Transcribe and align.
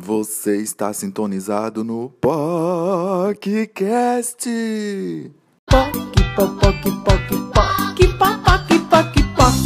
Você 0.00 0.58
está 0.58 0.92
sintonizado 0.92 1.82
no 1.82 2.08
podcast. 2.20 3.68
Poc, 5.66 5.92
poc, 6.36 6.60
poc, 6.60 6.82
poc, 7.02 7.28
poc, 7.52 7.98
poc, 8.16 8.68
poc, 8.88 9.14
poc. 9.34 9.56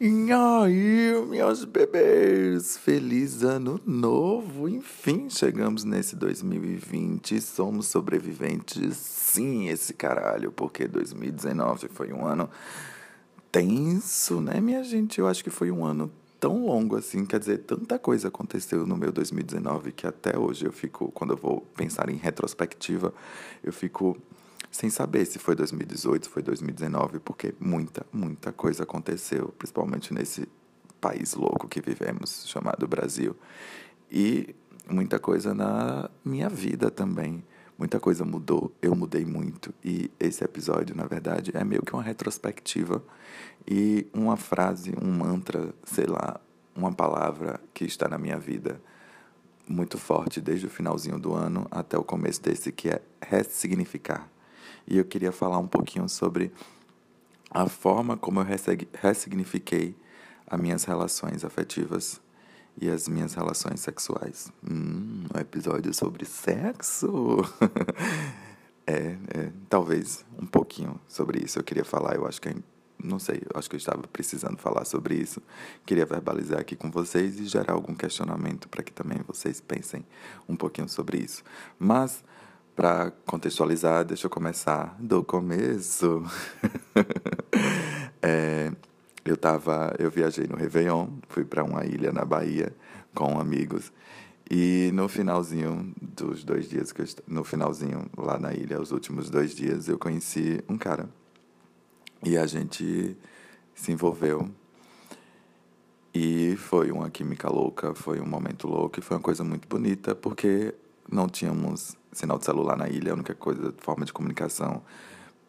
E 0.00 0.30
aí, 0.32 1.26
meus 1.28 1.64
bebês, 1.64 2.76
feliz 2.76 3.42
ano 3.42 3.80
novo! 3.84 4.68
Enfim, 4.68 5.28
chegamos 5.28 5.82
nesse 5.82 6.14
2020, 6.14 7.40
somos 7.40 7.88
sobreviventes, 7.88 8.96
sim, 8.96 9.68
esse 9.68 9.92
caralho, 9.92 10.52
porque 10.52 10.86
2019 10.86 11.88
foi 11.88 12.12
um 12.12 12.24
ano 12.24 12.48
tenso, 13.52 14.40
né, 14.40 14.60
minha 14.60 14.82
gente? 14.82 15.20
Eu 15.20 15.28
acho 15.28 15.44
que 15.44 15.50
foi 15.50 15.70
um 15.70 15.84
ano 15.84 16.10
tão 16.40 16.66
longo 16.66 16.96
assim, 16.96 17.24
quer 17.24 17.38
dizer, 17.38 17.58
tanta 17.58 17.98
coisa 17.98 18.26
aconteceu 18.26 18.84
no 18.84 18.96
meu 18.96 19.12
2019 19.12 19.92
que 19.92 20.08
até 20.08 20.36
hoje 20.36 20.64
eu 20.64 20.72
fico, 20.72 21.12
quando 21.12 21.34
eu 21.34 21.36
vou 21.36 21.60
pensar 21.76 22.08
em 22.08 22.16
retrospectiva, 22.16 23.14
eu 23.62 23.72
fico 23.72 24.16
sem 24.68 24.90
saber 24.90 25.26
se 25.26 25.38
foi 25.38 25.54
2018, 25.54 26.24
se 26.24 26.30
foi 26.30 26.42
2019, 26.42 27.20
porque 27.20 27.54
muita, 27.60 28.04
muita 28.10 28.50
coisa 28.50 28.84
aconteceu, 28.84 29.54
principalmente 29.56 30.14
nesse 30.14 30.48
país 31.00 31.34
louco 31.34 31.68
que 31.68 31.80
vivemos, 31.80 32.44
chamado 32.48 32.88
Brasil. 32.88 33.36
E 34.10 34.54
muita 34.88 35.18
coisa 35.18 35.52
na 35.52 36.10
minha 36.24 36.48
vida 36.48 36.90
também. 36.90 37.44
Muita 37.82 37.98
coisa 37.98 38.24
mudou, 38.24 38.72
eu 38.80 38.94
mudei 38.94 39.24
muito. 39.24 39.74
E 39.82 40.08
esse 40.20 40.44
episódio, 40.44 40.94
na 40.94 41.04
verdade, 41.04 41.50
é 41.52 41.64
meio 41.64 41.82
que 41.82 41.92
uma 41.92 42.00
retrospectiva 42.00 43.02
e 43.66 44.06
uma 44.14 44.36
frase, 44.36 44.94
um 45.02 45.10
mantra, 45.10 45.74
sei 45.82 46.06
lá, 46.06 46.40
uma 46.76 46.92
palavra 46.92 47.60
que 47.74 47.84
está 47.84 48.06
na 48.06 48.16
minha 48.16 48.38
vida 48.38 48.80
muito 49.68 49.98
forte 49.98 50.40
desde 50.40 50.66
o 50.66 50.70
finalzinho 50.70 51.18
do 51.18 51.34
ano 51.34 51.66
até 51.72 51.98
o 51.98 52.04
começo 52.04 52.40
desse, 52.40 52.70
que 52.70 52.88
é 52.88 53.02
ressignificar. 53.20 54.28
E 54.86 54.96
eu 54.96 55.04
queria 55.04 55.32
falar 55.32 55.58
um 55.58 55.66
pouquinho 55.66 56.08
sobre 56.08 56.52
a 57.50 57.68
forma 57.68 58.16
como 58.16 58.38
eu 58.38 58.46
ressignifiquei 58.92 59.96
as 60.46 60.60
minhas 60.60 60.84
relações 60.84 61.44
afetivas 61.44 62.20
e 62.80 62.88
as 62.88 63.08
minhas 63.08 63.34
relações 63.34 63.80
sexuais. 63.80 64.52
Hum, 64.68 65.24
um 65.34 65.38
episódio 65.38 65.92
sobre 65.94 66.24
sexo. 66.24 67.38
é, 68.86 69.16
é, 69.28 69.52
talvez 69.68 70.24
um 70.40 70.46
pouquinho 70.46 71.00
sobre 71.06 71.44
isso 71.44 71.58
eu 71.58 71.64
queria 71.64 71.84
falar. 71.84 72.16
Eu 72.16 72.26
acho 72.26 72.40
que 72.40 72.54
não 73.02 73.18
sei, 73.18 73.42
eu 73.52 73.58
acho 73.58 73.68
que 73.68 73.74
eu 73.74 73.78
estava 73.78 74.02
precisando 74.06 74.56
falar 74.58 74.84
sobre 74.84 75.14
isso. 75.16 75.42
Queria 75.84 76.06
verbalizar 76.06 76.60
aqui 76.60 76.76
com 76.76 76.90
vocês 76.90 77.40
e 77.40 77.46
gerar 77.46 77.74
algum 77.74 77.94
questionamento 77.94 78.68
para 78.68 78.82
que 78.82 78.92
também 78.92 79.18
vocês 79.26 79.60
pensem 79.60 80.06
um 80.48 80.54
pouquinho 80.54 80.88
sobre 80.88 81.18
isso. 81.18 81.42
Mas 81.78 82.22
para 82.76 83.10
contextualizar, 83.26 84.04
deixa 84.04 84.26
eu 84.26 84.30
começar 84.30 84.96
do 84.98 85.22
começo. 85.22 86.22
é, 88.22 88.72
eu 89.24 89.36
tava, 89.36 89.94
eu 89.98 90.10
viajei 90.10 90.46
no 90.46 90.56
Réveillon, 90.56 91.08
fui 91.28 91.44
para 91.44 91.62
uma 91.62 91.84
ilha 91.84 92.12
na 92.12 92.24
Bahia 92.24 92.74
com 93.14 93.38
amigos. 93.38 93.92
E 94.50 94.90
no 94.92 95.08
finalzinho 95.08 95.94
dos 96.00 96.44
dois 96.44 96.68
dias 96.68 96.92
que 96.92 97.02
eu, 97.02 97.06
no 97.26 97.44
finalzinho 97.44 98.06
lá 98.16 98.38
na 98.38 98.52
ilha, 98.52 98.80
os 98.80 98.90
últimos 98.90 99.30
dois 99.30 99.54
dias, 99.54 99.88
eu 99.88 99.98
conheci 99.98 100.62
um 100.68 100.76
cara. 100.76 101.08
E 102.24 102.36
a 102.36 102.46
gente 102.46 103.16
se 103.74 103.92
envolveu. 103.92 104.50
E 106.14 106.56
foi 106.56 106.90
uma 106.90 107.08
química 107.08 107.48
louca, 107.48 107.94
foi 107.94 108.20
um 108.20 108.26
momento 108.26 108.68
louco 108.68 108.98
e 108.98 109.02
foi 109.02 109.16
uma 109.16 109.22
coisa 109.22 109.42
muito 109.42 109.66
bonita, 109.66 110.14
porque 110.14 110.74
não 111.10 111.28
tínhamos 111.28 111.96
sinal 112.12 112.38
de 112.38 112.44
celular 112.44 112.76
na 112.76 112.88
ilha, 112.88 113.12
a 113.12 113.14
única 113.14 113.34
coisa, 113.34 113.72
forma 113.78 114.04
de 114.04 114.12
comunicação 114.12 114.82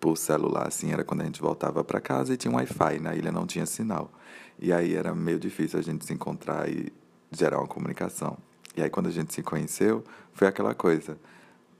por 0.03 0.18
celular, 0.18 0.68
assim, 0.68 0.91
era 0.91 1.02
quando 1.02 1.22
a 1.22 1.24
gente 1.24 1.40
voltava 1.40 1.81
para 1.81 2.02
casa 2.02 2.34
e 2.34 2.38
tinha 2.38 2.52
um 2.52 2.58
Wi-Fi, 2.58 3.00
na 3.00 3.16
ilha 3.16 3.31
não 3.31 3.47
tinha 3.47 3.66
sinal. 3.66 4.12
E 4.59 4.74
aí 4.74 4.96
era 4.96 5.16
meio 5.16 5.40
difícil 5.40 5.80
a 5.80 5.81
gente 5.81 6.06
se 6.06 6.12
encontrar 6.12 6.69
e 6.69 6.91
gerar 7.31 7.59
uma 7.59 7.68
comunicação. 7.68 8.38
E 8.75 8.84
aí 8.84 8.90
quando 8.90 9.08
a 9.08 9.12
gente 9.12 9.34
se 9.34 9.41
conheceu, 9.41 10.03
foi 10.34 10.46
aquela 10.46 10.75
coisa 10.75 11.18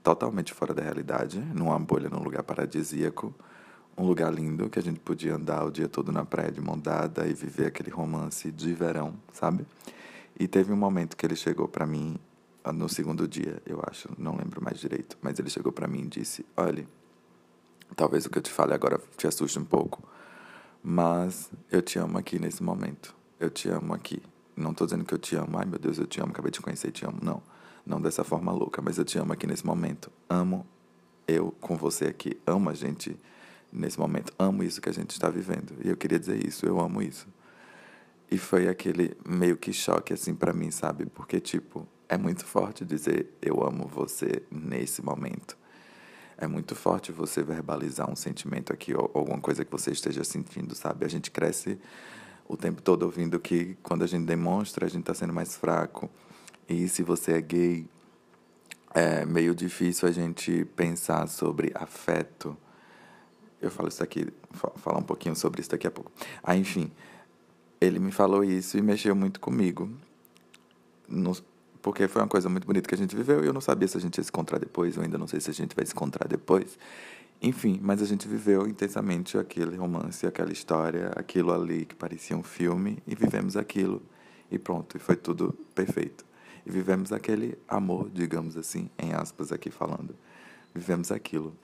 totalmente 0.02 0.54
fora 0.54 0.72
da 0.72 0.82
realidade, 0.82 1.38
numa 1.38 1.78
bolha, 1.78 2.08
num 2.08 2.22
lugar 2.22 2.42
paradisíaco, 2.42 3.34
um 3.94 4.06
lugar 4.06 4.32
lindo 4.32 4.70
que 4.70 4.78
a 4.78 4.82
gente 4.82 5.00
podia 5.00 5.34
andar 5.34 5.62
o 5.62 5.70
dia 5.70 5.86
todo 5.86 6.10
na 6.10 6.24
praia 6.24 6.50
de 6.50 6.62
mão 6.62 6.78
dada 6.78 7.26
e 7.26 7.34
viver 7.34 7.66
aquele 7.66 7.90
romance 7.90 8.50
de 8.50 8.72
verão, 8.72 9.12
sabe? 9.34 9.66
E 10.40 10.48
teve 10.48 10.72
um 10.72 10.76
momento 10.76 11.14
que 11.14 11.26
ele 11.26 11.36
chegou 11.36 11.68
para 11.68 11.84
mim 11.84 12.16
no 12.72 12.88
segundo 12.88 13.28
dia, 13.28 13.60
eu 13.66 13.82
acho, 13.86 14.08
não 14.16 14.34
lembro 14.34 14.64
mais 14.64 14.80
direito, 14.80 15.18
mas 15.20 15.38
ele 15.38 15.50
chegou 15.50 15.70
para 15.70 15.86
mim 15.86 16.04
e 16.04 16.06
disse: 16.06 16.46
"Olha, 16.56 16.86
talvez 17.96 18.26
o 18.26 18.30
que 18.30 18.38
eu 18.38 18.42
te 18.42 18.50
fale 18.50 18.74
agora 18.74 19.00
te 19.16 19.26
assuste 19.26 19.58
um 19.58 19.64
pouco, 19.64 20.02
mas 20.82 21.50
eu 21.70 21.80
te 21.80 21.98
amo 21.98 22.18
aqui 22.18 22.38
nesse 22.38 22.62
momento. 22.62 23.14
Eu 23.38 23.50
te 23.50 23.68
amo 23.68 23.94
aqui. 23.94 24.22
Não 24.56 24.70
estou 24.70 24.86
dizendo 24.86 25.04
que 25.04 25.14
eu 25.14 25.18
te 25.18 25.34
amo, 25.34 25.58
ai 25.58 25.64
meu 25.64 25.78
Deus, 25.78 25.98
eu 25.98 26.06
te 26.06 26.20
amo, 26.20 26.30
acabei 26.30 26.50
de 26.50 26.60
conhecer 26.60 26.88
e 26.88 26.92
te 26.92 27.04
amo. 27.04 27.18
Não, 27.22 27.42
não 27.84 28.00
dessa 28.00 28.22
forma 28.22 28.52
louca, 28.52 28.80
mas 28.80 28.98
eu 28.98 29.04
te 29.04 29.18
amo 29.18 29.32
aqui 29.32 29.46
nesse 29.46 29.66
momento. 29.66 30.10
Amo 30.28 30.66
eu 31.26 31.52
com 31.60 31.76
você 31.76 32.06
aqui. 32.06 32.38
Amo 32.46 32.70
a 32.70 32.74
gente 32.74 33.18
nesse 33.72 33.98
momento. 33.98 34.32
Amo 34.38 34.62
isso 34.62 34.80
que 34.80 34.88
a 34.88 34.92
gente 34.92 35.10
está 35.10 35.28
vivendo. 35.28 35.74
E 35.82 35.88
eu 35.88 35.96
queria 35.96 36.18
dizer 36.18 36.44
isso, 36.46 36.64
eu 36.66 36.78
amo 36.80 37.02
isso. 37.02 37.26
E 38.30 38.38
foi 38.38 38.68
aquele 38.68 39.16
meio 39.26 39.56
que 39.56 39.72
choque 39.72 40.12
assim 40.12 40.34
para 40.34 40.52
mim, 40.52 40.70
sabe? 40.70 41.06
Porque 41.06 41.40
tipo, 41.40 41.86
é 42.08 42.16
muito 42.16 42.44
forte 42.44 42.84
dizer 42.84 43.30
eu 43.42 43.64
amo 43.64 43.86
você 43.86 44.42
nesse 44.50 45.02
momento. 45.02 45.56
É 46.36 46.46
muito 46.46 46.74
forte 46.74 47.12
você 47.12 47.42
verbalizar 47.42 48.10
um 48.10 48.16
sentimento 48.16 48.72
aqui 48.72 48.94
ou 48.94 49.10
alguma 49.14 49.40
coisa 49.40 49.64
que 49.64 49.70
você 49.70 49.90
esteja 49.90 50.24
sentindo, 50.24 50.74
sabe? 50.74 51.04
A 51.04 51.08
gente 51.08 51.30
cresce 51.30 51.78
o 52.48 52.56
tempo 52.56 52.82
todo 52.82 53.04
ouvindo 53.04 53.38
que 53.38 53.76
quando 53.82 54.02
a 54.02 54.06
gente 54.06 54.26
demonstra, 54.26 54.86
a 54.86 54.88
gente 54.88 55.00
está 55.00 55.14
sendo 55.14 55.32
mais 55.32 55.56
fraco. 55.56 56.10
E 56.68 56.88
se 56.88 57.02
você 57.02 57.32
é 57.32 57.40
gay, 57.40 57.86
é 58.94 59.24
meio 59.24 59.54
difícil 59.54 60.08
a 60.08 60.12
gente 60.12 60.64
pensar 60.76 61.26
sobre 61.28 61.72
afeto. 61.74 62.56
Eu 63.60 63.70
falo 63.70 63.88
isso 63.88 64.02
aqui, 64.02 64.28
falar 64.76 64.98
um 64.98 65.02
pouquinho 65.02 65.34
sobre 65.34 65.60
isso 65.60 65.70
daqui 65.70 65.86
a 65.86 65.90
pouco. 65.90 66.12
Ah, 66.42 66.56
enfim, 66.56 66.90
ele 67.80 67.98
me 67.98 68.12
falou 68.12 68.44
isso 68.44 68.76
e 68.76 68.82
mexeu 68.82 69.14
muito 69.14 69.40
comigo. 69.40 69.90
No, 71.08 71.32
porque 71.84 72.08
foi 72.08 72.22
uma 72.22 72.28
coisa 72.28 72.48
muito 72.48 72.66
bonita 72.66 72.88
que 72.88 72.94
a 72.94 72.98
gente 72.98 73.14
viveu 73.14 73.44
e 73.44 73.46
eu 73.46 73.52
não 73.52 73.60
sabia 73.60 73.86
se 73.86 73.94
a 73.98 74.00
gente 74.00 74.16
ia 74.16 74.24
se 74.24 74.30
encontrar 74.30 74.58
depois, 74.58 74.96
eu 74.96 75.02
ainda 75.02 75.18
não 75.18 75.26
sei 75.26 75.38
se 75.38 75.50
a 75.50 75.52
gente 75.52 75.76
vai 75.76 75.84
se 75.84 75.92
encontrar 75.92 76.26
depois. 76.26 76.78
Enfim, 77.42 77.78
mas 77.82 78.00
a 78.00 78.06
gente 78.06 78.26
viveu 78.26 78.66
intensamente 78.66 79.36
aquele 79.36 79.76
romance, 79.76 80.26
aquela 80.26 80.50
história, 80.50 81.12
aquilo 81.14 81.52
ali 81.52 81.84
que 81.84 81.94
parecia 81.94 82.34
um 82.34 82.42
filme 82.42 83.02
e 83.06 83.14
vivemos 83.14 83.54
aquilo 83.54 84.00
e 84.50 84.58
pronto, 84.58 84.96
e 84.96 84.98
foi 84.98 85.14
tudo 85.14 85.52
perfeito. 85.74 86.24
E 86.64 86.70
vivemos 86.70 87.12
aquele 87.12 87.58
amor, 87.68 88.08
digamos 88.08 88.56
assim, 88.56 88.88
em 88.98 89.12
aspas 89.12 89.52
aqui 89.52 89.70
falando. 89.70 90.16
Vivemos 90.74 91.12
aquilo. 91.12 91.54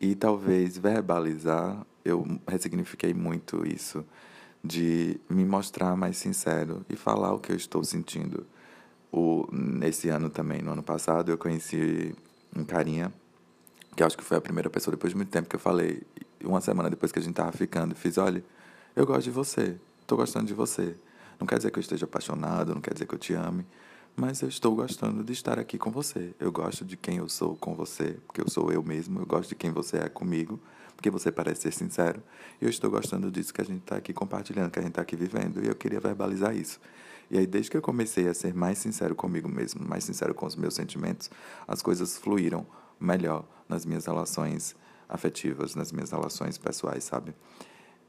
E 0.00 0.14
talvez 0.14 0.78
verbalizar, 0.78 1.86
eu 2.02 2.26
ressignifiquei 2.48 3.12
muito 3.12 3.68
isso, 3.68 4.06
de 4.64 5.20
me 5.28 5.44
mostrar 5.44 5.94
mais 5.96 6.16
sincero 6.16 6.82
e 6.88 6.96
falar 6.96 7.34
o 7.34 7.38
que 7.38 7.52
eu 7.52 7.56
estou 7.56 7.84
sentindo 7.84 8.46
o, 9.12 9.46
nesse 9.52 10.08
ano 10.08 10.30
também, 10.30 10.62
no 10.62 10.72
ano 10.72 10.82
passado, 10.82 11.30
eu 11.30 11.38
conheci 11.38 12.14
um 12.56 12.64
carinha, 12.64 13.12
que 13.96 14.02
acho 14.02 14.16
que 14.16 14.24
foi 14.24 14.36
a 14.36 14.40
primeira 14.40 14.70
pessoa 14.70 14.92
depois 14.94 15.12
de 15.12 15.16
muito 15.16 15.30
tempo 15.30 15.48
que 15.48 15.56
eu 15.56 15.60
falei, 15.60 16.02
uma 16.44 16.60
semana 16.60 16.88
depois 16.88 17.12
que 17.12 17.18
a 17.18 17.22
gente 17.22 17.34
tava 17.34 17.52
ficando, 17.52 17.94
fiz, 17.94 18.18
olha, 18.18 18.44
eu 18.94 19.06
gosto 19.06 19.24
de 19.24 19.30
você, 19.30 19.76
tô 20.06 20.16
gostando 20.16 20.46
de 20.46 20.54
você. 20.54 20.96
Não 21.38 21.46
quer 21.46 21.56
dizer 21.56 21.70
que 21.70 21.78
eu 21.78 21.80
esteja 21.80 22.04
apaixonado, 22.04 22.74
não 22.74 22.80
quer 22.80 22.92
dizer 22.92 23.06
que 23.06 23.14
eu 23.14 23.18
te 23.18 23.32
ame, 23.32 23.66
mas 24.14 24.42
eu 24.42 24.48
estou 24.48 24.74
gostando 24.74 25.24
de 25.24 25.32
estar 25.32 25.58
aqui 25.58 25.78
com 25.78 25.90
você. 25.90 26.34
Eu 26.38 26.52
gosto 26.52 26.84
de 26.84 26.96
quem 26.96 27.16
eu 27.16 27.28
sou 27.28 27.56
com 27.56 27.74
você, 27.74 28.18
porque 28.26 28.40
eu 28.40 28.48
sou 28.48 28.70
eu 28.70 28.82
mesmo, 28.82 29.20
eu 29.20 29.26
gosto 29.26 29.48
de 29.48 29.54
quem 29.54 29.70
você 29.70 29.98
é 29.98 30.08
comigo, 30.08 30.60
porque 30.94 31.08
você 31.08 31.32
parece 31.32 31.62
ser 31.62 31.72
sincero. 31.72 32.22
E 32.60 32.64
eu 32.64 32.70
estou 32.70 32.90
gostando 32.90 33.30
disso 33.30 33.54
que 33.54 33.60
a 33.62 33.64
gente 33.64 33.80
está 33.80 33.96
aqui 33.96 34.12
compartilhando, 34.12 34.70
que 34.70 34.78
a 34.78 34.82
gente 34.82 34.90
está 34.90 35.02
aqui 35.02 35.16
vivendo, 35.16 35.64
e 35.64 35.68
eu 35.68 35.74
queria 35.74 36.00
verbalizar 36.00 36.54
isso. 36.54 36.78
E 37.30 37.38
aí, 37.38 37.46
desde 37.46 37.70
que 37.70 37.76
eu 37.76 37.82
comecei 37.82 38.26
a 38.26 38.34
ser 38.34 38.52
mais 38.52 38.78
sincero 38.78 39.14
comigo 39.14 39.48
mesmo, 39.48 39.86
mais 39.86 40.02
sincero 40.02 40.34
com 40.34 40.46
os 40.46 40.56
meus 40.56 40.74
sentimentos, 40.74 41.30
as 41.66 41.80
coisas 41.80 42.16
fluíram 42.18 42.66
melhor 42.98 43.44
nas 43.68 43.86
minhas 43.86 44.06
relações 44.06 44.74
afetivas, 45.08 45.76
nas 45.76 45.92
minhas 45.92 46.10
relações 46.10 46.58
pessoais, 46.58 47.04
sabe? 47.04 47.32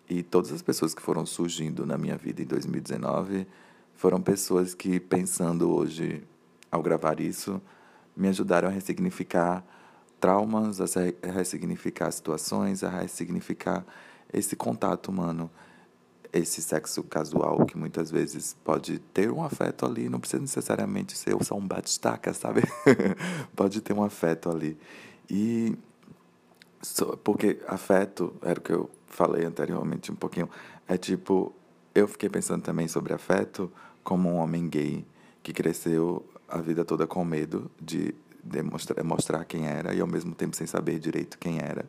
E 0.09 0.23
todas 0.23 0.51
as 0.51 0.61
pessoas 0.61 0.95
que 0.95 1.01
foram 1.01 1.25
surgindo 1.25 1.85
na 1.85 1.97
minha 1.97 2.17
vida 2.17 2.41
em 2.41 2.45
2019 2.45 3.47
foram 3.93 4.19
pessoas 4.19 4.73
que, 4.73 4.99
pensando 4.99 5.71
hoje, 5.71 6.23
ao 6.71 6.81
gravar 6.81 7.19
isso, 7.19 7.61
me 8.17 8.27
ajudaram 8.27 8.69
a 8.69 8.71
ressignificar 8.71 9.63
traumas, 10.19 10.81
a 10.81 10.85
ressignificar 11.31 12.11
situações, 12.11 12.83
a 12.83 12.89
ressignificar 12.89 13.85
esse 14.33 14.55
contato 14.55 15.09
humano 15.09 15.49
esse 16.33 16.61
sexo 16.61 17.03
casual 17.03 17.65
que 17.65 17.77
muitas 17.77 18.09
vezes 18.09 18.55
pode 18.63 18.99
ter 18.99 19.31
um 19.31 19.43
afeto 19.43 19.85
ali, 19.85 20.07
não 20.07 20.19
precisa 20.19 20.41
necessariamente 20.41 21.17
ser 21.17 21.35
só 21.43 21.55
um 21.55 21.67
bate-staca, 21.67 22.33
sabe? 22.33 22.61
pode 23.55 23.81
ter 23.81 23.93
um 23.93 24.03
afeto 24.03 24.49
ali. 24.49 24.77
E 25.29 25.77
porque 27.23 27.59
afeto, 27.67 28.33
era 28.41 28.59
o 28.59 28.63
que 28.63 28.71
eu 28.71 28.89
falei 29.07 29.45
anteriormente 29.45 30.11
um 30.11 30.15
pouquinho, 30.15 30.49
é 30.87 30.97
tipo, 30.97 31.53
eu 31.93 32.07
fiquei 32.07 32.29
pensando 32.29 32.63
também 32.63 32.87
sobre 32.87 33.13
afeto 33.13 33.71
como 34.03 34.29
um 34.29 34.37
homem 34.37 34.67
gay 34.67 35.05
que 35.43 35.53
cresceu 35.53 36.25
a 36.47 36.57
vida 36.57 36.83
toda 36.83 37.05
com 37.05 37.23
medo 37.23 37.69
de 37.79 38.15
demonstrar, 38.43 39.03
mostrar 39.03 39.45
quem 39.45 39.67
era 39.67 39.93
e 39.93 40.01
ao 40.01 40.07
mesmo 40.07 40.33
tempo 40.33 40.55
sem 40.55 40.65
saber 40.65 40.97
direito 40.99 41.37
quem 41.37 41.59
era. 41.59 41.85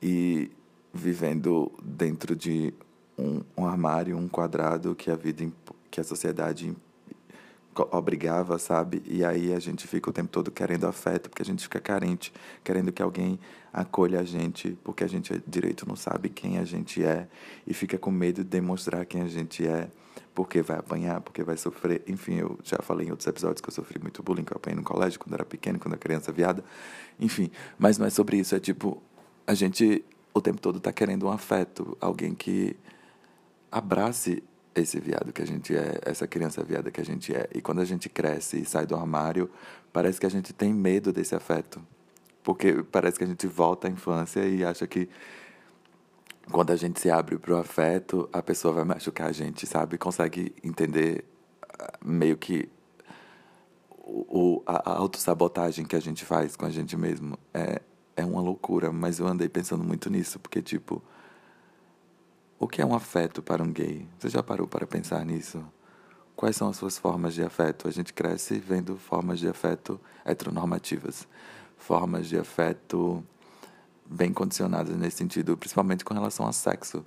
E 0.00 0.50
vivendo 0.92 1.70
dentro 1.82 2.34
de 2.34 2.72
um, 3.18 3.42
um 3.56 3.66
armário, 3.66 4.16
um 4.16 4.28
quadrado 4.28 4.94
que 4.94 5.10
a 5.10 5.16
vida, 5.16 5.50
que 5.90 6.00
a 6.00 6.04
sociedade 6.04 6.74
obrigava, 7.92 8.58
sabe? 8.58 9.02
E 9.06 9.24
aí 9.24 9.52
a 9.52 9.58
gente 9.58 9.86
fica 9.86 10.10
o 10.10 10.12
tempo 10.12 10.28
todo 10.30 10.50
querendo 10.50 10.86
afeto, 10.86 11.28
porque 11.28 11.42
a 11.42 11.44
gente 11.44 11.62
fica 11.62 11.80
carente, 11.80 12.32
querendo 12.64 12.92
que 12.92 13.02
alguém 13.02 13.38
acolha 13.72 14.20
a 14.20 14.24
gente, 14.24 14.76
porque 14.82 15.04
a 15.04 15.06
gente 15.06 15.42
direito 15.46 15.86
não 15.86 15.94
sabe 15.94 16.28
quem 16.28 16.58
a 16.58 16.64
gente 16.64 17.04
é 17.04 17.28
e 17.66 17.74
fica 17.74 17.98
com 17.98 18.10
medo 18.10 18.42
de 18.42 18.50
demonstrar 18.50 19.04
quem 19.06 19.22
a 19.22 19.28
gente 19.28 19.66
é, 19.66 19.88
porque 20.34 20.62
vai 20.62 20.78
apanhar, 20.78 21.20
porque 21.20 21.42
vai 21.42 21.56
sofrer. 21.56 22.02
Enfim, 22.08 22.36
eu 22.36 22.58
já 22.64 22.78
falei 22.82 23.06
em 23.06 23.10
outros 23.10 23.26
episódios 23.26 23.60
que 23.60 23.68
eu 23.68 23.74
sofri 23.74 24.00
muito 24.00 24.22
bullying, 24.22 24.44
que 24.44 24.52
eu 24.52 24.56
apanhei 24.56 24.76
no 24.76 24.84
colégio 24.84 25.18
quando 25.20 25.34
era 25.34 25.44
pequeno, 25.44 25.78
quando 25.78 25.92
era 25.92 26.00
criança 26.00 26.32
viada. 26.32 26.64
Enfim, 27.20 27.50
mas 27.78 27.98
não 27.98 28.06
é 28.06 28.10
sobre 28.10 28.38
isso, 28.38 28.54
é 28.54 28.60
tipo, 28.60 29.00
a 29.46 29.54
gente 29.54 30.04
o 30.34 30.40
tempo 30.40 30.60
todo 30.60 30.78
tá 30.78 30.92
querendo 30.92 31.26
um 31.26 31.32
afeto, 31.32 31.96
alguém 32.00 32.34
que 32.34 32.76
abrace 33.70 34.42
esse 34.74 35.00
viado 35.00 35.32
que 35.32 35.42
a 35.42 35.46
gente 35.46 35.76
é, 35.76 36.00
essa 36.04 36.26
criança 36.26 36.62
viada 36.62 36.90
que 36.90 37.00
a 37.00 37.04
gente 37.04 37.34
é. 37.34 37.48
E 37.54 37.60
quando 37.60 37.80
a 37.80 37.84
gente 37.84 38.08
cresce 38.08 38.60
e 38.60 38.64
sai 38.64 38.86
do 38.86 38.94
armário, 38.94 39.50
parece 39.92 40.20
que 40.20 40.26
a 40.26 40.30
gente 40.30 40.52
tem 40.52 40.72
medo 40.72 41.12
desse 41.12 41.34
afeto. 41.34 41.80
Porque 42.42 42.82
parece 42.82 43.18
que 43.18 43.24
a 43.24 43.26
gente 43.26 43.46
volta 43.46 43.88
à 43.88 43.90
infância 43.90 44.40
e 44.46 44.64
acha 44.64 44.86
que 44.86 45.08
quando 46.50 46.70
a 46.70 46.76
gente 46.76 46.98
se 47.00 47.10
abre 47.10 47.38
para 47.38 47.54
o 47.54 47.56
afeto, 47.58 48.28
a 48.32 48.42
pessoa 48.42 48.72
vai 48.72 48.84
machucar 48.84 49.28
a 49.28 49.32
gente, 49.32 49.66
sabe? 49.66 49.98
Consegue 49.98 50.54
entender 50.62 51.24
ah, 51.78 51.98
meio 52.02 52.36
que 52.36 52.68
o, 54.08 54.62
a, 54.66 54.90
a 54.90 54.96
autossabotagem 54.96 55.84
que 55.84 55.94
a 55.94 56.00
gente 56.00 56.24
faz 56.24 56.56
com 56.56 56.64
a 56.64 56.70
gente 56.70 56.96
mesmo. 56.96 57.38
É, 57.52 57.82
é 58.16 58.24
uma 58.24 58.40
loucura, 58.40 58.90
mas 58.90 59.18
eu 59.18 59.26
andei 59.26 59.48
pensando 59.48 59.84
muito 59.84 60.10
nisso, 60.10 60.38
porque, 60.40 60.62
tipo, 60.62 61.02
o 62.58 62.66
que 62.66 62.82
é 62.82 62.86
um 62.86 62.94
afeto 62.94 63.40
para 63.40 63.62
um 63.62 63.72
gay? 63.72 64.06
Você 64.18 64.28
já 64.28 64.42
parou 64.42 64.66
para 64.66 64.86
pensar 64.86 65.24
nisso? 65.24 65.64
Quais 66.34 66.56
são 66.56 66.68
as 66.68 66.76
suas 66.76 66.98
formas 66.98 67.34
de 67.34 67.42
afeto? 67.42 67.86
A 67.86 67.90
gente 67.90 68.12
cresce 68.12 68.58
vendo 68.58 68.96
formas 68.96 69.38
de 69.38 69.48
afeto 69.48 70.00
heteronormativas, 70.24 71.26
formas 71.76 72.26
de 72.26 72.36
afeto 72.36 73.24
bem 74.04 74.32
condicionadas 74.32 74.96
nesse 74.96 75.18
sentido, 75.18 75.56
principalmente 75.56 76.04
com 76.04 76.14
relação 76.14 76.48
a 76.48 76.52
sexo. 76.52 77.04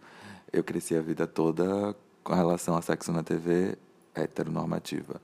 Eu 0.53 0.63
cresci 0.63 0.95
a 0.95 1.01
vida 1.01 1.27
toda 1.27 1.95
com 2.23 2.33
relação 2.33 2.77
a 2.77 2.81
sexo 2.81 3.11
na 3.11 3.23
TV 3.23 3.77
heteronormativa. 4.15 5.21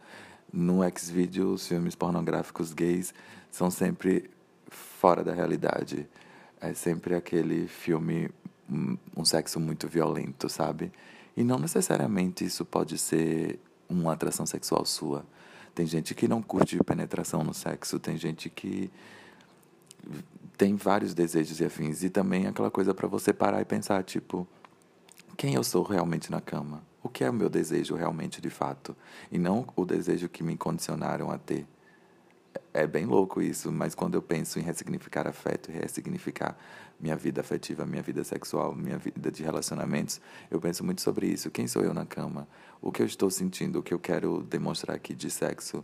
No 0.52 0.84
X-Video, 0.84 1.54
os 1.54 1.68
filmes 1.68 1.96
pornográficos 1.96 2.74
gays 2.74 3.14
são 3.52 3.70
sempre 3.70 4.30
fora 4.68 5.24
da 5.24 5.34
realidade. 5.34 6.08
É 6.60 6.74
sempre 6.74 7.16
aquele 7.16 7.68
filme 7.68 8.30
um 8.70 9.26
sexo 9.26 9.60
muito 9.60 9.88
violento, 9.88 10.50
sabe? 10.50 10.92
E 11.36 11.44
não 11.44 11.60
necessariamente 11.60 12.44
isso 12.44 12.66
pode 12.66 12.98
ser 12.98 13.60
uma 13.88 14.14
atração 14.14 14.46
sexual 14.46 14.86
sua. 14.86 15.26
Tem 15.74 15.86
gente 15.86 16.16
que 16.16 16.28
não 16.28 16.42
curte 16.42 16.78
penetração 16.84 17.44
no 17.44 17.54
sexo, 17.54 18.00
tem 18.00 18.18
gente 18.18 18.50
que 18.50 18.92
tem 20.58 20.76
vários 20.76 21.14
desejos 21.14 21.60
e 21.60 21.66
afins 21.66 22.04
e 22.04 22.10
também 22.10 22.48
aquela 22.48 22.72
coisa 22.72 22.94
para 22.94 23.08
você 23.08 23.32
parar 23.32 23.62
e 23.62 23.66
pensar, 23.66 24.04
tipo, 24.04 24.48
quem 25.38 25.54
eu 25.54 25.64
sou 25.64 25.84
realmente 25.84 26.32
na 26.32 26.42
cama? 26.42 26.82
O 27.04 27.10
que 27.10 27.24
é 27.24 27.30
o 27.30 27.34
meu 27.34 27.50
desejo 27.50 27.96
realmente 27.96 28.42
de 28.42 28.50
fato? 28.50 28.98
E 29.32 29.38
não 29.38 29.68
o 29.76 29.86
desejo 29.86 30.28
que 30.28 30.44
me 30.44 30.58
condicionaram 30.58 31.30
a 31.30 31.38
ter. 31.38 31.66
É 32.78 32.86
bem 32.86 33.08
louco 33.08 33.42
isso, 33.42 33.72
mas 33.72 33.96
quando 33.96 34.14
eu 34.14 34.22
penso 34.22 34.60
em 34.60 34.62
ressignificar 34.62 35.28
afeto, 35.28 35.72
ressignificar 35.72 36.56
minha 37.00 37.16
vida 37.16 37.42
afetiva, 37.42 37.88
minha 37.88 38.04
vida 38.04 38.24
sexual, 38.24 38.76
minha 38.76 39.00
vida 39.00 39.32
de 39.32 39.42
relacionamentos, 39.42 40.22
eu 40.52 40.62
penso 40.62 40.84
muito 40.84 41.02
sobre 41.02 41.26
isso. 41.26 41.50
Quem 41.50 41.66
sou 41.66 41.82
eu 41.82 41.92
na 41.92 42.06
cama? 42.06 42.48
O 42.80 42.92
que 42.92 43.02
eu 43.02 43.08
estou 43.08 43.32
sentindo, 43.32 43.80
o 43.80 43.82
que 43.82 43.96
eu 43.96 43.98
quero 43.98 44.44
demonstrar 44.44 44.96
aqui 44.96 45.16
de 45.16 45.28
sexo, 45.32 45.84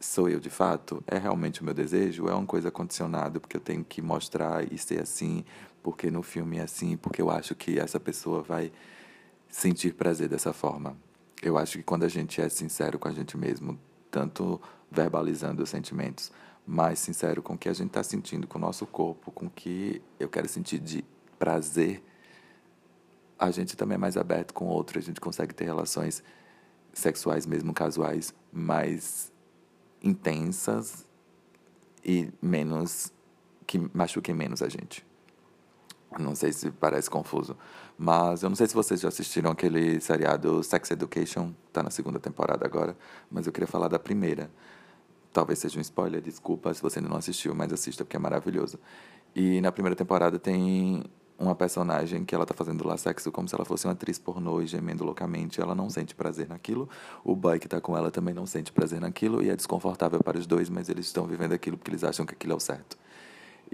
sou 0.00 0.28
eu 0.28 0.40
de 0.40 0.50
fato? 0.50 1.04
É 1.06 1.18
realmente 1.18 1.62
o 1.62 1.64
meu 1.64 1.72
desejo? 1.72 2.26
É 2.26 2.34
uma 2.34 2.46
coisa 2.46 2.68
condicionada 2.68 3.38
porque 3.38 3.56
eu 3.56 3.60
tenho 3.60 3.84
que 3.84 4.02
mostrar 4.02 4.72
e 4.72 4.76
ser 4.76 5.00
assim, 5.00 5.44
porque 5.84 6.10
no 6.10 6.24
filme 6.24 6.58
é 6.58 6.62
assim, 6.62 6.96
porque 6.96 7.22
eu 7.22 7.30
acho 7.30 7.54
que 7.54 7.78
essa 7.78 8.00
pessoa 8.00 8.42
vai 8.42 8.72
sentir 9.48 9.94
prazer 9.94 10.28
dessa 10.28 10.52
forma. 10.52 10.96
Eu 11.40 11.56
acho 11.56 11.78
que 11.78 11.84
quando 11.84 12.02
a 12.02 12.08
gente 12.08 12.40
é 12.40 12.48
sincero 12.48 12.98
com 12.98 13.06
a 13.06 13.12
gente 13.12 13.36
mesmo, 13.36 13.78
tanto 14.14 14.60
verbalizando 14.92 15.60
os 15.60 15.68
sentimentos, 15.68 16.30
mais 16.64 17.00
sincero 17.00 17.42
com 17.42 17.54
o 17.54 17.58
que 17.58 17.68
a 17.68 17.72
gente 17.72 17.88
está 17.88 18.02
sentindo 18.04 18.46
com 18.46 18.58
o 18.58 18.60
nosso 18.60 18.86
corpo, 18.86 19.32
com 19.32 19.46
o 19.46 19.50
que 19.50 20.00
eu 20.20 20.28
quero 20.28 20.48
sentir 20.48 20.78
de 20.78 21.04
prazer, 21.36 22.00
a 23.36 23.50
gente 23.50 23.76
também 23.76 23.96
é 23.96 23.98
mais 23.98 24.16
aberto 24.16 24.54
com 24.54 24.66
o 24.66 24.68
outro, 24.68 25.00
a 25.00 25.02
gente 25.02 25.20
consegue 25.20 25.52
ter 25.52 25.64
relações 25.64 26.22
sexuais, 26.92 27.44
mesmo 27.44 27.74
casuais, 27.74 28.32
mais 28.52 29.32
intensas 30.00 31.04
e 32.04 32.32
menos 32.40 33.12
que 33.66 33.80
machuquem 33.92 34.32
menos 34.32 34.62
a 34.62 34.68
gente. 34.68 35.04
Não 36.18 36.34
sei 36.34 36.52
se 36.52 36.70
parece 36.70 37.10
confuso, 37.10 37.56
mas 37.98 38.42
eu 38.42 38.48
não 38.48 38.56
sei 38.56 38.66
se 38.66 38.74
vocês 38.74 39.00
já 39.00 39.08
assistiram 39.08 39.50
aquele 39.50 40.00
seriado 40.00 40.62
Sex 40.62 40.90
Education, 40.92 41.52
tá 41.72 41.82
na 41.82 41.90
segunda 41.90 42.20
temporada 42.20 42.64
agora, 42.64 42.96
mas 43.30 43.46
eu 43.46 43.52
queria 43.52 43.66
falar 43.66 43.88
da 43.88 43.98
primeira. 43.98 44.50
Talvez 45.32 45.58
seja 45.58 45.78
um 45.78 45.82
spoiler, 45.82 46.20
desculpa 46.20 46.72
se 46.72 46.80
você 46.80 47.00
ainda 47.00 47.08
não 47.08 47.16
assistiu, 47.16 47.54
mas 47.54 47.72
assista 47.72 48.04
porque 48.04 48.16
é 48.16 48.20
maravilhoso. 48.20 48.78
E 49.34 49.60
na 49.60 49.72
primeira 49.72 49.96
temporada 49.96 50.38
tem 50.38 51.02
uma 51.36 51.54
personagem 51.54 52.24
que 52.24 52.34
ela 52.34 52.46
tá 52.46 52.54
fazendo 52.54 52.86
lá 52.86 52.96
sexo 52.96 53.32
como 53.32 53.48
se 53.48 53.54
ela 53.54 53.64
fosse 53.64 53.86
uma 53.86 53.92
atriz 53.92 54.18
pornô 54.18 54.62
e 54.62 54.66
gemendo 54.66 55.04
loucamente. 55.04 55.60
Ela 55.60 55.74
não 55.74 55.90
sente 55.90 56.14
prazer 56.14 56.48
naquilo. 56.48 56.88
O 57.24 57.34
boy 57.34 57.58
que 57.58 57.68
tá 57.68 57.80
com 57.80 57.96
ela 57.96 58.10
também 58.10 58.32
não 58.32 58.46
sente 58.46 58.72
prazer 58.72 59.00
naquilo 59.00 59.42
e 59.42 59.50
é 59.50 59.56
desconfortável 59.56 60.22
para 60.22 60.38
os 60.38 60.46
dois, 60.46 60.70
mas 60.70 60.88
eles 60.88 61.06
estão 61.06 61.26
vivendo 61.26 61.52
aquilo 61.52 61.76
porque 61.76 61.90
eles 61.90 62.04
acham 62.04 62.24
que 62.24 62.34
aquilo 62.34 62.52
é 62.52 62.56
o 62.56 62.60
certo. 62.60 62.96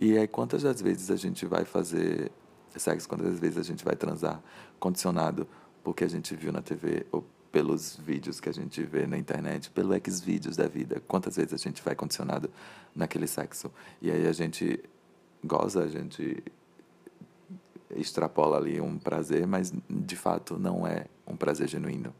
E 0.01 0.17
aí, 0.17 0.27
quantas 0.27 0.63
das 0.63 0.81
vezes 0.81 1.11
a 1.11 1.17
gente 1.17 1.45
vai 1.45 1.67
fazer 1.67 2.33
sexo, 2.75 3.07
quantas 3.07 3.39
vezes 3.39 3.59
a 3.59 3.63
gente 3.63 3.85
vai 3.85 3.95
transar 3.95 4.43
condicionado 4.79 5.47
porque 5.85 6.05
a 6.05 6.09
gente 6.09 6.35
viu 6.35 6.51
na 6.51 6.63
TV 6.63 7.07
ou 7.13 7.23
pelos 7.53 7.97
vídeos 7.97 8.41
que 8.41 8.49
a 8.49 8.53
gente 8.53 8.83
vê 8.83 9.07
na 9.07 9.19
internet, 9.19 9.71
pelo 9.71 9.93
X-vídeos 9.93 10.57
da 10.57 10.67
vida. 10.67 11.03
Quantas 11.07 11.37
vezes 11.37 11.53
a 11.53 11.57
gente 11.59 11.83
vai 11.83 11.95
condicionado 11.95 12.49
naquele 12.97 13.27
sexo? 13.27 13.71
E 14.01 14.11
aí 14.11 14.27
a 14.27 14.33
gente 14.33 14.83
goza, 15.45 15.83
a 15.83 15.89
gente 15.89 16.43
extrapola 17.95 18.57
ali 18.57 18.81
um 18.81 18.99
prazer, 18.99 19.47
mas 19.47 19.71
de 19.87 20.17
fato 20.17 20.59
não 20.59 20.87
é 20.87 21.05
um 21.27 21.37
prazer 21.37 21.69
genuíno. 21.69 22.15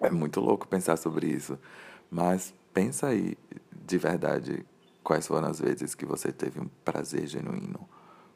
É 0.00 0.10
muito 0.10 0.40
louco 0.40 0.68
pensar 0.68 0.96
sobre 0.96 1.26
isso, 1.26 1.58
mas 2.08 2.54
pensa 2.72 3.08
aí 3.08 3.36
de 3.84 3.98
verdade 3.98 4.64
quais 5.08 5.26
foram 5.26 5.48
as 5.48 5.58
vezes 5.58 5.94
que 5.94 6.04
você 6.04 6.30
teve 6.30 6.60
um 6.60 6.68
prazer 6.84 7.26
genuíno 7.26 7.88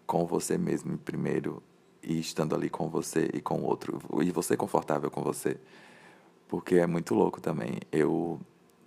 com 0.07 0.25
você 0.25 0.57
mesmo 0.57 0.97
primeiro 0.97 1.63
e 2.03 2.19
estando 2.19 2.55
ali 2.55 2.71
com 2.71 2.89
você 2.89 3.29
e 3.35 3.43
com 3.43 3.57
o 3.57 3.65
outro 3.65 4.01
e 4.23 4.31
você 4.31 4.57
confortável 4.57 5.11
com 5.11 5.21
você? 5.23 5.59
Porque 6.49 6.77
é 6.77 6.87
muito 6.87 7.15
louco 7.15 7.43
também. 7.43 7.79
Eu 7.93 8.41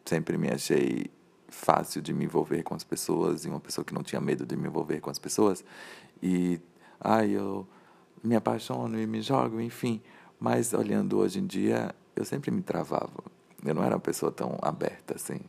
sempre 0.04 0.36
me 0.36 0.50
achei 0.50 1.12
fácil 1.48 2.01
de 2.01 2.12
me 2.12 2.25
envolver 2.25 2.63
com 2.63 2.74
as 2.74 2.84
pessoas 2.84 3.46
e 3.46 3.50
uma 3.50 3.60
pessoa 3.60 3.86
que 3.86 3.94
não 3.94 4.01
tinha 4.01 4.20
medo 4.20 4.48
de 4.48 4.58
me 4.58 4.68
envolver 4.68 5.00
com 5.00 5.12
as 5.12 5.20
pessoas. 5.20 5.63
E 6.24 6.60
ai 7.00 7.30
eu 7.30 7.68
me 8.24 8.36
apaixono 8.36 9.00
e 9.00 9.06
me 9.06 9.22
jogo 9.22 9.62
enfim. 9.62 10.01
Mas 10.39 10.74
olhando 10.74 11.20
hoje 11.20 11.38
em 11.38 11.46
dia 11.46 11.94
eu 12.15 12.25
sempre 12.25 12.50
me 12.50 12.63
travava. 12.63 13.24
Eu 13.63 13.75
não 13.75 13.84
era 13.84 13.94
uma 13.94 14.01
pessoa 14.01 14.32
tão 14.32 14.58
aberta 14.60 15.13
assim 15.13 15.39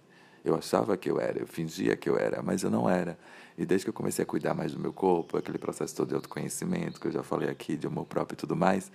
eu 0.47 0.55
achava 0.55 0.97
que 0.97 1.11
eu 1.11 1.21
era, 1.21 1.41
eu 1.41 1.47
fingia 1.47 1.97
que 1.97 2.09
eu 2.09 2.17
era, 2.17 2.41
mas 2.41 2.63
eu 2.63 2.71
não 2.71 2.89
era. 2.89 3.19
E 3.59 3.67
desde 3.67 3.85
que 3.85 3.91
eu 3.91 3.93
comecei 3.93 4.23
a 4.23 4.27
cuidar 4.27 4.55
mais 4.55 4.73
do 4.73 4.79
meu 4.79 4.93
corpo, 4.93 5.37
aquele 5.37 5.59
processo 5.59 5.97
todo 5.97 6.11
de 6.11 6.15
autoconhecimento 6.15 7.01
que 7.01 7.09
eu 7.09 7.11
já 7.11 7.23
falei 7.25 7.49
aqui, 7.49 7.77
de 7.77 7.89
amor 7.89 8.07
próprio 8.07 8.37
e 8.37 8.39
tudo 8.39 8.55
mais, 8.55 8.93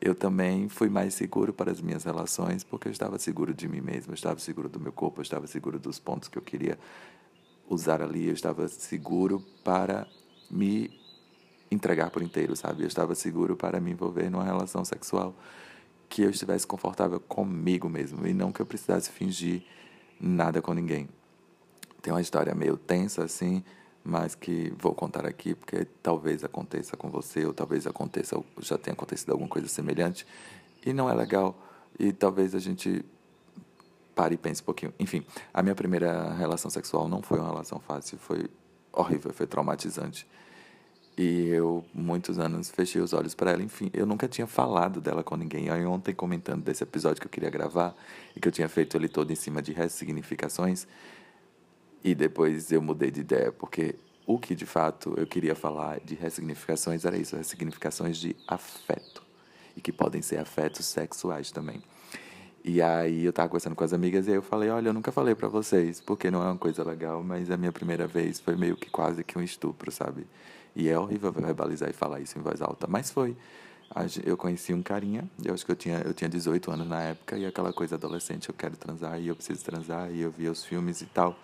eu 0.00 0.12
também 0.12 0.68
fui 0.68 0.88
mais 0.88 1.14
seguro 1.14 1.52
para 1.52 1.70
as 1.70 1.80
minhas 1.80 2.02
relações, 2.02 2.64
porque 2.64 2.88
eu 2.88 2.92
estava 2.92 3.16
seguro 3.16 3.54
de 3.54 3.68
mim 3.68 3.80
mesmo, 3.80 4.10
eu 4.10 4.14
estava 4.14 4.40
seguro 4.40 4.68
do 4.68 4.80
meu 4.80 4.90
corpo, 4.90 5.20
eu 5.20 5.22
estava 5.22 5.46
seguro 5.46 5.78
dos 5.78 6.00
pontos 6.00 6.28
que 6.28 6.36
eu 6.36 6.42
queria 6.42 6.76
usar 7.68 8.02
ali, 8.02 8.26
eu 8.26 8.34
estava 8.34 8.66
seguro 8.66 9.40
para 9.62 10.04
me 10.50 10.90
entregar 11.70 12.10
por 12.10 12.22
inteiro, 12.22 12.56
sabe? 12.56 12.82
Eu 12.82 12.88
estava 12.88 13.14
seguro 13.14 13.54
para 13.54 13.78
me 13.78 13.92
envolver 13.92 14.28
numa 14.30 14.44
relação 14.44 14.84
sexual 14.84 15.32
que 16.08 16.22
eu 16.22 16.30
estivesse 16.30 16.66
confortável 16.66 17.20
comigo 17.20 17.88
mesmo 17.88 18.26
e 18.26 18.34
não 18.34 18.50
que 18.50 18.60
eu 18.60 18.66
precisasse 18.66 19.10
fingir 19.10 19.62
nada 20.20 20.60
com 20.60 20.72
ninguém. 20.72 21.08
Tem 22.02 22.12
uma 22.12 22.20
história 22.20 22.54
meio 22.54 22.76
tensa 22.76 23.24
assim, 23.24 23.64
mas 24.04 24.34
que 24.34 24.72
vou 24.78 24.94
contar 24.94 25.26
aqui 25.26 25.54
porque 25.54 25.86
talvez 26.02 26.44
aconteça 26.44 26.96
com 26.96 27.10
você 27.10 27.44
ou 27.44 27.52
talvez 27.52 27.86
aconteça 27.86 28.42
já 28.60 28.78
tenha 28.78 28.94
acontecido 28.94 29.30
alguma 29.32 29.48
coisa 29.48 29.68
semelhante 29.68 30.26
e 30.84 30.92
não 30.92 31.10
é 31.10 31.14
legal 31.14 31.56
e 31.98 32.12
talvez 32.12 32.54
a 32.54 32.58
gente 32.58 33.04
pare 34.14 34.34
e 34.34 34.38
pense 34.38 34.62
um 34.62 34.64
pouquinho. 34.64 34.92
Enfim, 34.98 35.24
a 35.52 35.62
minha 35.62 35.74
primeira 35.74 36.32
relação 36.34 36.70
sexual 36.70 37.08
não 37.08 37.22
foi 37.22 37.38
uma 37.38 37.48
relação 37.48 37.78
fácil, 37.78 38.18
foi 38.18 38.48
horrível, 38.92 39.32
foi 39.32 39.46
traumatizante. 39.46 40.26
E 41.18 41.48
eu, 41.48 41.84
muitos 41.92 42.38
anos, 42.38 42.70
fechei 42.70 43.02
os 43.02 43.12
olhos 43.12 43.34
para 43.34 43.50
ela. 43.50 43.60
Enfim, 43.60 43.90
eu 43.92 44.06
nunca 44.06 44.28
tinha 44.28 44.46
falado 44.46 45.00
dela 45.00 45.24
com 45.24 45.34
ninguém. 45.34 45.68
Aí, 45.68 45.84
ontem, 45.84 46.14
comentando 46.14 46.62
desse 46.62 46.84
episódio 46.84 47.20
que 47.20 47.26
eu 47.26 47.30
queria 47.30 47.50
gravar 47.50 47.92
e 48.36 48.40
que 48.40 48.46
eu 48.46 48.52
tinha 48.52 48.68
feito 48.68 48.96
ele 48.96 49.08
todo 49.08 49.32
em 49.32 49.34
cima 49.34 49.60
de 49.60 49.72
ressignificações, 49.72 50.86
e 52.04 52.14
depois 52.14 52.70
eu 52.70 52.80
mudei 52.80 53.10
de 53.10 53.20
ideia, 53.20 53.50
porque 53.50 53.96
o 54.24 54.38
que 54.38 54.54
de 54.54 54.64
fato 54.64 55.14
eu 55.16 55.26
queria 55.26 55.56
falar 55.56 55.98
de 55.98 56.14
ressignificações 56.14 57.04
era 57.04 57.18
isso: 57.18 57.36
ressignificações 57.36 58.16
de 58.16 58.36
afeto. 58.46 59.26
E 59.76 59.80
que 59.80 59.92
podem 59.92 60.22
ser 60.22 60.38
afetos 60.38 60.86
sexuais 60.86 61.50
também. 61.50 61.82
E 62.64 62.80
aí 62.80 63.24
eu 63.24 63.32
tava 63.32 63.48
conversando 63.48 63.74
com 63.74 63.82
as 63.82 63.92
amigas 63.92 64.26
e 64.26 64.30
aí 64.30 64.36
eu 64.36 64.42
falei, 64.42 64.68
olha, 64.68 64.88
eu 64.88 64.92
nunca 64.92 65.10
falei 65.10 65.34
para 65.34 65.48
vocês, 65.48 66.00
porque 66.00 66.30
não 66.30 66.42
é 66.42 66.46
uma 66.46 66.58
coisa 66.58 66.84
legal, 66.84 67.22
mas 67.24 67.50
a 67.50 67.56
minha 67.56 67.72
primeira 67.72 68.06
vez 68.06 68.38
foi 68.40 68.56
meio 68.56 68.76
que 68.76 68.90
quase 68.90 69.24
que 69.24 69.38
um 69.38 69.42
estupro, 69.42 69.90
sabe? 69.90 70.26
E 70.74 70.88
é 70.88 70.98
horrível 70.98 71.32
verbalizar 71.32 71.90
e 71.90 71.92
falar 71.92 72.20
isso 72.20 72.38
em 72.38 72.42
voz 72.42 72.62
alta, 72.62 72.86
mas 72.86 73.10
foi. 73.10 73.36
Eu 74.24 74.36
conheci 74.36 74.74
um 74.74 74.82
carinha, 74.82 75.28
eu 75.42 75.54
acho 75.54 75.64
que 75.64 75.72
eu 75.72 75.76
tinha, 75.76 75.98
eu 76.00 76.12
tinha 76.12 76.28
18 76.28 76.70
anos 76.70 76.86
na 76.86 77.02
época, 77.02 77.38
e 77.38 77.46
aquela 77.46 77.72
coisa 77.72 77.94
adolescente, 77.94 78.48
eu 78.48 78.54
quero 78.54 78.76
transar, 78.76 79.18
e 79.18 79.28
eu 79.28 79.34
preciso 79.34 79.64
transar, 79.64 80.10
e 80.12 80.20
eu 80.20 80.30
via 80.30 80.52
os 80.52 80.64
filmes 80.64 81.00
e 81.00 81.06
tal. 81.06 81.36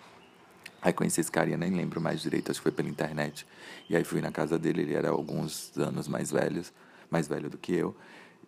Aí 0.81 0.93
conheci 0.93 1.19
esse 1.19 1.31
carinha, 1.31 1.57
nem 1.57 1.71
lembro 1.71 1.99
mais 1.99 2.21
direito, 2.21 2.51
acho 2.51 2.59
que 2.59 2.63
foi 2.63 2.71
pela 2.71 2.87
internet. 2.87 3.47
E 3.89 3.95
aí 3.95 4.03
fui 4.03 4.21
na 4.21 4.31
casa 4.31 4.59
dele, 4.59 4.83
ele 4.83 4.93
era 4.93 5.09
alguns 5.09 5.75
anos 5.75 6.07
mais 6.07 6.31
velhos, 6.31 6.71
mais 7.09 7.27
velho 7.27 7.49
do 7.49 7.57
que 7.57 7.73
eu. 7.73 7.95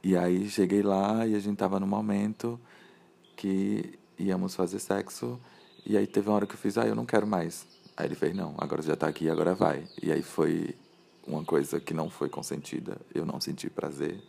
E 0.03 0.15
aí 0.15 0.47
cheguei 0.47 0.83
lá 0.83 1.25
e 1.25 1.33
a 1.33 1.39
gente 1.39 1.57
tava 1.57 1.79
no 1.79 1.87
momento 1.87 2.59
que 3.35 3.97
íamos 4.19 4.53
fazer 4.53 4.77
sexo. 4.77 5.39
E 5.83 5.97
aí 5.97 6.05
teve 6.05 6.29
uma 6.29 6.35
hora 6.35 6.45
que 6.45 6.53
eu 6.53 6.59
fiz, 6.59 6.77
ah, 6.77 6.85
eu 6.85 6.93
não 6.93 7.05
quero 7.05 7.25
mais. 7.25 7.65
Aí 7.97 8.05
ele 8.05 8.13
fez, 8.13 8.35
não, 8.35 8.53
agora 8.59 8.79
já 8.83 8.95
tá 8.95 9.07
aqui, 9.07 9.27
agora 9.27 9.55
vai. 9.55 9.83
E 10.01 10.11
aí 10.11 10.21
foi 10.21 10.75
uma 11.25 11.43
coisa 11.43 11.79
que 11.79 11.95
não 11.95 12.11
foi 12.11 12.29
consentida. 12.29 12.95
Eu 13.13 13.25
não 13.25 13.41
senti 13.41 13.71
prazer, 13.71 14.23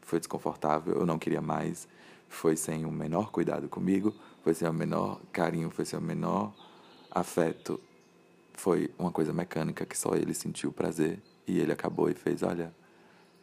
foi 0.00 0.18
desconfortável, 0.18 0.94
eu 0.94 1.04
não 1.04 1.18
queria 1.18 1.42
mais. 1.42 1.86
Foi 2.30 2.56
sem 2.56 2.86
o 2.86 2.90
menor 2.90 3.30
cuidado 3.30 3.68
comigo, 3.68 4.14
foi 4.42 4.54
sem 4.54 4.66
o 4.66 4.72
menor 4.72 5.20
carinho, 5.32 5.68
foi 5.68 5.84
sem 5.84 5.98
o 5.98 6.02
menor 6.02 6.50
afeto. 7.10 7.78
Foi 8.54 8.90
uma 8.98 9.12
coisa 9.12 9.34
mecânica 9.34 9.84
que 9.84 9.98
só 9.98 10.14
ele 10.14 10.32
sentiu 10.32 10.72
prazer. 10.72 11.20
E 11.46 11.58
ele 11.58 11.72
acabou 11.72 12.08
e 12.08 12.14
fez, 12.14 12.42
olha, 12.42 12.74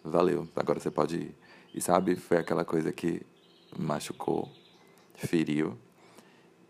valeu, 0.04 0.48
agora 0.56 0.80
você 0.80 0.90
pode 0.90 1.18
ir. 1.18 1.36
E 1.76 1.80
sabe, 1.80 2.16
foi 2.16 2.38
aquela 2.38 2.66
coisa 2.66 2.92
que 2.92 3.22
machucou, 3.78 4.52
feriu 5.14 5.78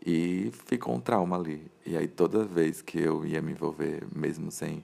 e 0.08 0.50
ficou 0.66 0.96
um 0.96 1.02
trauma 1.02 1.36
ali. 1.36 1.70
E 1.86 1.98
aí 1.98 2.08
toda 2.08 2.46
vez 2.46 2.82
que 2.82 2.98
eu 2.98 3.26
ia 3.26 3.42
me 3.42 3.52
envolver, 3.52 4.08
mesmo 4.16 4.50
sem 4.50 4.82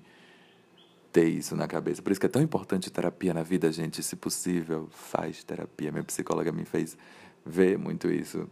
ter 1.14 1.30
isso 1.30 1.56
na 1.56 1.66
cabeça. 1.66 2.02
Por 2.02 2.12
isso 2.12 2.20
que 2.20 2.26
é 2.26 2.30
tão 2.30 2.42
importante 2.42 2.92
terapia 2.92 3.34
na 3.34 3.42
vida, 3.42 3.72
gente. 3.72 4.04
Se 4.04 4.18
possível, 4.18 4.90
faz 4.92 5.42
terapia. 5.42 5.94
Minha 5.94 6.04
psicóloga 6.04 6.52
me 6.52 6.66
fez 6.66 6.98
ver 7.46 7.78
muito 7.78 8.12
isso 8.12 8.50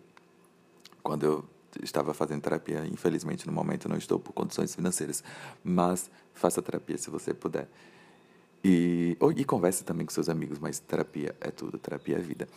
quando 1.04 1.26
eu 1.26 1.46
estava 1.84 2.14
fazendo 2.14 2.42
terapia. 2.42 2.86
Infelizmente, 2.86 3.46
no 3.46 3.52
momento, 3.52 3.90
não 3.90 3.98
estou 3.98 4.18
por 4.18 4.32
condições 4.32 4.74
financeiras. 4.74 5.22
Mas 5.62 6.10
faça 6.34 6.62
terapia 6.62 6.98
se 6.98 7.10
você 7.10 7.34
puder. 7.34 7.68
E, 8.64 9.18
e 9.36 9.44
converse 9.44 9.84
também 9.84 10.06
com 10.06 10.14
seus 10.14 10.30
amigos, 10.30 10.58
mas 10.58 10.80
terapia 10.80 11.36
é 11.42 11.52
tudo, 11.52 11.78
terapia 11.78 12.16
é 12.16 12.22
vida. 12.22 12.48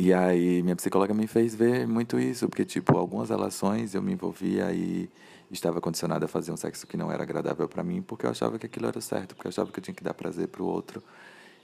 E 0.00 0.14
aí 0.14 0.62
minha 0.62 0.76
psicóloga 0.76 1.12
me 1.12 1.26
fez 1.26 1.56
ver 1.56 1.84
muito 1.84 2.20
isso, 2.20 2.48
porque 2.48 2.64
tipo, 2.64 2.96
algumas 2.96 3.30
relações 3.30 3.96
eu 3.96 4.00
me 4.00 4.12
envolvia 4.12 4.72
e 4.72 5.10
estava 5.50 5.80
condicionada 5.80 6.26
a 6.26 6.28
fazer 6.28 6.52
um 6.52 6.56
sexo 6.56 6.86
que 6.86 6.96
não 6.96 7.10
era 7.10 7.24
agradável 7.24 7.68
para 7.68 7.82
mim, 7.82 8.00
porque 8.00 8.24
eu 8.24 8.30
achava 8.30 8.60
que 8.60 8.66
aquilo 8.66 8.86
era 8.86 9.00
certo, 9.00 9.34
porque 9.34 9.48
eu 9.48 9.50
achava 9.50 9.72
que 9.72 9.80
eu 9.80 9.82
tinha 9.82 9.92
que 9.94 10.04
dar 10.04 10.14
prazer 10.14 10.46
para 10.46 10.62
o 10.62 10.66
outro. 10.66 11.02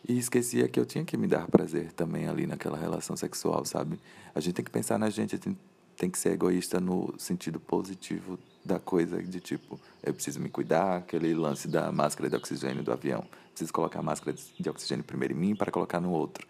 E 0.09 0.19
esquecia 0.19 0.67
que 0.69 0.81
eu 0.81 0.85
tinha 0.85 1.05
que 1.05 1.17
me 1.17 1.29
dar 1.29 1.47
prazer 1.47 1.93
também 1.93 2.27
ali 2.27 2.45
naquela 2.45 2.77
relação 2.77 3.17
sexual, 3.17 3.65
sabe? 3.65 4.01
A 4.35 4.41
gente 4.41 4.55
tem 4.55 4.65
que 4.65 4.71
pensar 4.71 4.99
na 4.99 5.11
gente, 5.11 5.39
tem, 5.39 5.57
tem 5.97 6.11
que 6.11 6.19
ser 6.19 6.33
egoísta 6.33 6.81
no 6.81 7.15
sentido 7.17 7.61
positivo 7.61 8.37
da 8.65 8.81
coisa, 8.81 9.23
de 9.23 9.39
tipo, 9.39 9.79
eu 10.03 10.13
preciso 10.13 10.41
me 10.41 10.49
cuidar, 10.49 10.97
aquele 10.97 11.35
lance 11.35 11.69
da 11.69 11.93
máscara 11.93 12.29
de 12.29 12.35
oxigênio 12.35 12.83
do 12.83 12.93
avião 12.93 13.25
preciso 13.55 13.73
colocar 13.73 14.01
a 14.01 14.03
máscara 14.03 14.37
de 14.59 14.69
oxigênio 14.69 15.05
primeiro 15.05 15.33
em 15.33 15.37
mim 15.37 15.55
para 15.55 15.71
colocar 15.71 16.01
no 16.01 16.11
outro. 16.11 16.47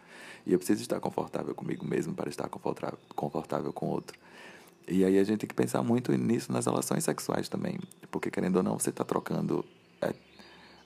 E 0.47 0.53
eu 0.53 0.59
preciso 0.59 0.83
estar 0.83 1.01
confortável 1.01 1.55
comigo 1.55 1.87
mesmo 1.87 2.15
para 2.15 2.29
estar 2.29 2.49
confortável, 2.49 3.73
com 3.73 3.87
o 3.87 3.91
outro. 3.91 4.19
E 4.87 5.05
aí 5.05 5.19
a 5.19 5.25
gente 5.25 5.41
tem 5.41 5.49
que 5.49 5.55
pensar 5.55 5.83
muito 5.83 6.13
nisso 6.13 6.53
nas 6.53 6.67
relações 6.67 7.05
sexuais 7.05 7.49
também. 7.49 7.79
Porque, 8.11 8.31
querendo 8.31 8.57
ou 8.57 8.63
não, 8.63 8.79
você 8.79 8.91
está 8.91 9.05
trocando 9.05 9.65
é, 10.03 10.15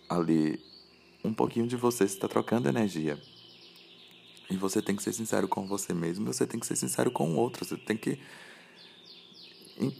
ali 0.08 0.60
um 1.24 1.34
pouquinho 1.34 1.66
de 1.66 1.76
você, 1.76 2.06
você 2.06 2.14
está 2.14 2.28
trocando 2.28 2.68
energia. 2.68 3.18
E 4.50 4.56
você 4.56 4.80
tem 4.80 4.96
que 4.96 5.02
ser 5.02 5.12
sincero 5.12 5.48
com 5.48 5.66
você 5.66 5.92
mesmo, 5.92 6.32
você 6.32 6.46
tem 6.46 6.58
que 6.58 6.66
ser 6.66 6.76
sincero 6.76 7.10
com 7.10 7.30
o 7.30 7.36
outro, 7.36 7.64
você 7.64 7.76
tem 7.76 7.96
que. 7.96 8.18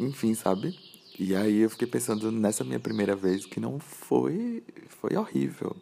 Enfim, 0.01 0.35
sabe? 0.35 0.79
E 1.19 1.35
aí 1.35 1.59
eu 1.59 1.71
fiquei 1.71 1.87
pensando 1.87 2.31
nessa 2.31 2.65
minha 2.65 2.81
primeira 2.81 3.17
vez 3.17 3.45
que 3.45 3.59
não 3.59 3.79
foi. 3.79 4.63
Foi 5.01 5.17
horrível. 5.17 5.77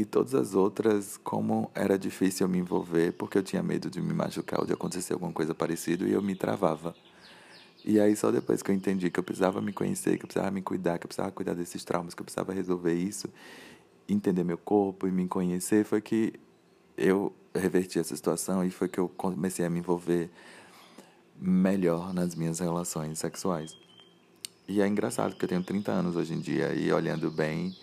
E 0.00 0.04
todas 0.06 0.34
as 0.34 0.54
outras, 0.54 1.18
como 1.18 1.70
era 1.74 1.98
difícil 1.98 2.46
eu 2.46 2.50
me 2.50 2.56
envolver, 2.56 3.12
porque 3.12 3.36
eu 3.36 3.42
tinha 3.42 3.62
medo 3.62 3.90
de 3.90 4.00
me 4.00 4.14
machucar 4.14 4.58
ou 4.58 4.64
de 4.66 4.72
acontecer 4.72 5.12
alguma 5.12 5.30
coisa 5.30 5.54
parecida 5.54 6.08
e 6.08 6.12
eu 6.12 6.22
me 6.22 6.34
travava. 6.34 6.94
E 7.84 8.00
aí 8.00 8.16
só 8.16 8.30
depois 8.30 8.62
que 8.62 8.70
eu 8.70 8.74
entendi 8.74 9.10
que 9.10 9.20
eu 9.20 9.22
precisava 9.22 9.60
me 9.60 9.74
conhecer, 9.74 10.16
que 10.16 10.24
eu 10.24 10.26
precisava 10.26 10.50
me 10.50 10.62
cuidar, 10.62 10.98
que 10.98 11.04
eu 11.04 11.08
precisava 11.08 11.30
cuidar 11.30 11.52
desses 11.52 11.84
traumas, 11.84 12.14
que 12.14 12.22
eu 12.22 12.24
precisava 12.24 12.54
resolver 12.54 12.94
isso, 12.94 13.28
entender 14.08 14.42
meu 14.42 14.56
corpo 14.56 15.06
e 15.06 15.12
me 15.12 15.28
conhecer, 15.28 15.84
foi 15.84 16.00
que 16.00 16.32
eu 16.96 17.30
reverti 17.54 17.98
essa 17.98 18.16
situação 18.16 18.64
e 18.64 18.70
foi 18.70 18.88
que 18.88 18.98
eu 18.98 19.06
comecei 19.06 19.66
a 19.66 19.68
me 19.68 19.80
envolver 19.80 20.30
melhor 21.38 22.14
nas 22.14 22.34
minhas 22.34 22.58
relações 22.58 23.18
sexuais. 23.18 23.76
E 24.66 24.80
é 24.80 24.88
engraçado 24.88 25.32
porque 25.32 25.44
eu 25.44 25.48
tenho 25.50 25.62
30 25.62 25.92
anos 25.92 26.16
hoje 26.16 26.32
em 26.32 26.40
dia 26.40 26.72
e 26.72 26.90
olhando 26.90 27.30
bem, 27.30 27.76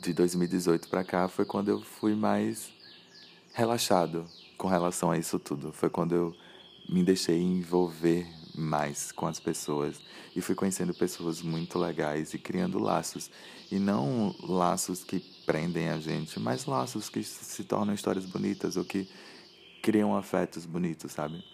de 0.00 0.12
2018 0.12 0.88
para 0.88 1.04
cá 1.04 1.28
foi 1.28 1.44
quando 1.44 1.68
eu 1.68 1.80
fui 1.80 2.14
mais 2.14 2.72
relaxado 3.52 4.26
com 4.56 4.68
relação 4.68 5.10
a 5.10 5.18
isso 5.18 5.38
tudo. 5.38 5.72
Foi 5.72 5.90
quando 5.90 6.14
eu 6.14 6.36
me 6.88 7.02
deixei 7.02 7.40
envolver 7.40 8.26
mais 8.54 9.12
com 9.12 9.26
as 9.26 9.38
pessoas 9.38 10.00
e 10.34 10.40
fui 10.40 10.54
conhecendo 10.54 10.94
pessoas 10.94 11.42
muito 11.42 11.78
legais 11.78 12.32
e 12.34 12.38
criando 12.38 12.78
laços 12.78 13.30
e 13.70 13.78
não 13.78 14.34
laços 14.42 15.04
que 15.04 15.20
prendem 15.44 15.90
a 15.90 15.98
gente, 15.98 16.38
mas 16.40 16.64
laços 16.64 17.08
que 17.08 17.22
se 17.22 17.64
tornam 17.64 17.94
histórias 17.94 18.24
bonitas 18.24 18.76
ou 18.76 18.84
que 18.84 19.08
criam 19.82 20.16
afetos 20.16 20.64
bonitos, 20.64 21.12
sabe? 21.12 21.44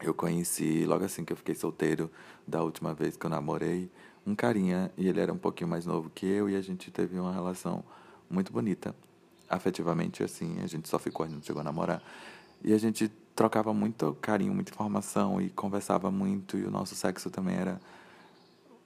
Eu 0.00 0.14
conheci 0.14 0.84
logo 0.84 1.04
assim 1.04 1.24
que 1.24 1.32
eu 1.32 1.36
fiquei 1.36 1.54
solteiro 1.54 2.10
da 2.46 2.62
última 2.62 2.94
vez 2.94 3.16
que 3.16 3.26
eu 3.26 3.30
namorei, 3.30 3.90
um 4.28 4.34
carinha 4.34 4.90
e 4.96 5.08
ele 5.08 5.20
era 5.20 5.32
um 5.32 5.38
pouquinho 5.38 5.68
mais 5.68 5.86
novo 5.86 6.10
que 6.10 6.26
eu 6.26 6.48
e 6.48 6.56
a 6.56 6.60
gente 6.60 6.90
teve 6.90 7.18
uma 7.18 7.32
relação 7.32 7.82
muito 8.28 8.52
bonita, 8.52 8.94
afetivamente 9.48 10.22
assim, 10.22 10.60
a 10.62 10.66
gente 10.66 10.88
só 10.88 10.98
ficou, 10.98 11.24
a 11.24 11.28
gente 11.28 11.46
chegou 11.46 11.60
a 11.60 11.64
namorar 11.64 12.02
e 12.62 12.72
a 12.72 12.78
gente 12.78 13.10
trocava 13.34 13.72
muito 13.72 14.16
carinho, 14.20 14.52
muita 14.52 14.72
informação 14.72 15.40
e 15.40 15.48
conversava 15.50 16.10
muito 16.10 16.58
e 16.58 16.64
o 16.64 16.70
nosso 16.70 16.94
sexo 16.94 17.30
também 17.30 17.56
era 17.56 17.80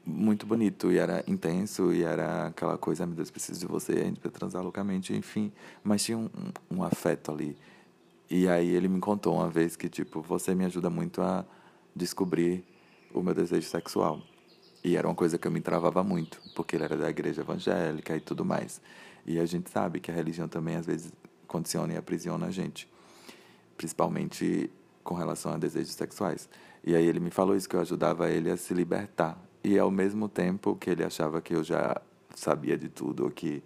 muito 0.04 0.46
bonito 0.46 0.92
e 0.92 0.98
era 0.98 1.24
intenso 1.26 1.92
e 1.92 2.02
era 2.02 2.46
aquela 2.48 2.76
coisa, 2.76 3.06
meu 3.06 3.16
Deus, 3.16 3.30
preciso 3.30 3.58
de 3.58 3.66
você, 3.66 3.92
a 3.92 4.04
gente 4.04 4.20
precisa 4.20 4.38
transar 4.38 4.62
loucamente, 4.62 5.14
enfim, 5.14 5.52
mas 5.82 6.04
tinha 6.04 6.18
um, 6.18 6.28
um 6.70 6.82
afeto 6.82 7.32
ali. 7.32 7.56
E 8.28 8.48
aí 8.48 8.68
ele 8.68 8.88
me 8.88 8.98
contou 8.98 9.34
uma 9.34 9.48
vez 9.48 9.76
que, 9.76 9.88
tipo, 9.88 10.22
você 10.22 10.54
me 10.54 10.64
ajuda 10.64 10.88
muito 10.88 11.20
a 11.20 11.44
descobrir 11.94 12.64
o 13.12 13.22
meu 13.22 13.34
desejo 13.34 13.68
sexual. 13.68 14.22
E 14.84 14.96
era 14.96 15.06
uma 15.06 15.14
coisa 15.14 15.38
que 15.38 15.46
eu 15.46 15.52
me 15.52 15.60
travava 15.60 16.02
muito, 16.02 16.40
porque 16.54 16.76
ele 16.76 16.84
era 16.84 16.96
da 16.96 17.08
igreja 17.08 17.42
evangélica 17.42 18.16
e 18.16 18.20
tudo 18.20 18.44
mais. 18.44 18.80
E 19.24 19.38
a 19.38 19.46
gente 19.46 19.70
sabe 19.70 20.00
que 20.00 20.10
a 20.10 20.14
religião 20.14 20.48
também 20.48 20.76
às 20.76 20.86
vezes 20.86 21.12
condiciona 21.46 21.92
e 21.92 21.96
aprisiona 21.96 22.46
a 22.46 22.50
gente, 22.50 22.88
principalmente 23.76 24.70
com 25.04 25.14
relação 25.14 25.52
a 25.52 25.58
desejos 25.58 25.94
sexuais. 25.94 26.48
E 26.84 26.96
aí 26.96 27.06
ele 27.06 27.20
me 27.20 27.30
falou 27.30 27.54
isso 27.54 27.68
que 27.68 27.76
eu 27.76 27.80
ajudava 27.80 28.28
ele 28.28 28.50
a 28.50 28.56
se 28.56 28.74
libertar. 28.74 29.38
E 29.62 29.78
ao 29.78 29.90
mesmo 29.90 30.28
tempo 30.28 30.74
que 30.74 30.90
ele 30.90 31.04
achava 31.04 31.40
que 31.40 31.54
eu 31.54 31.62
já 31.62 32.00
sabia 32.34 32.76
de 32.76 32.88
tudo, 32.88 33.24
ou 33.24 33.30
que 33.30 33.62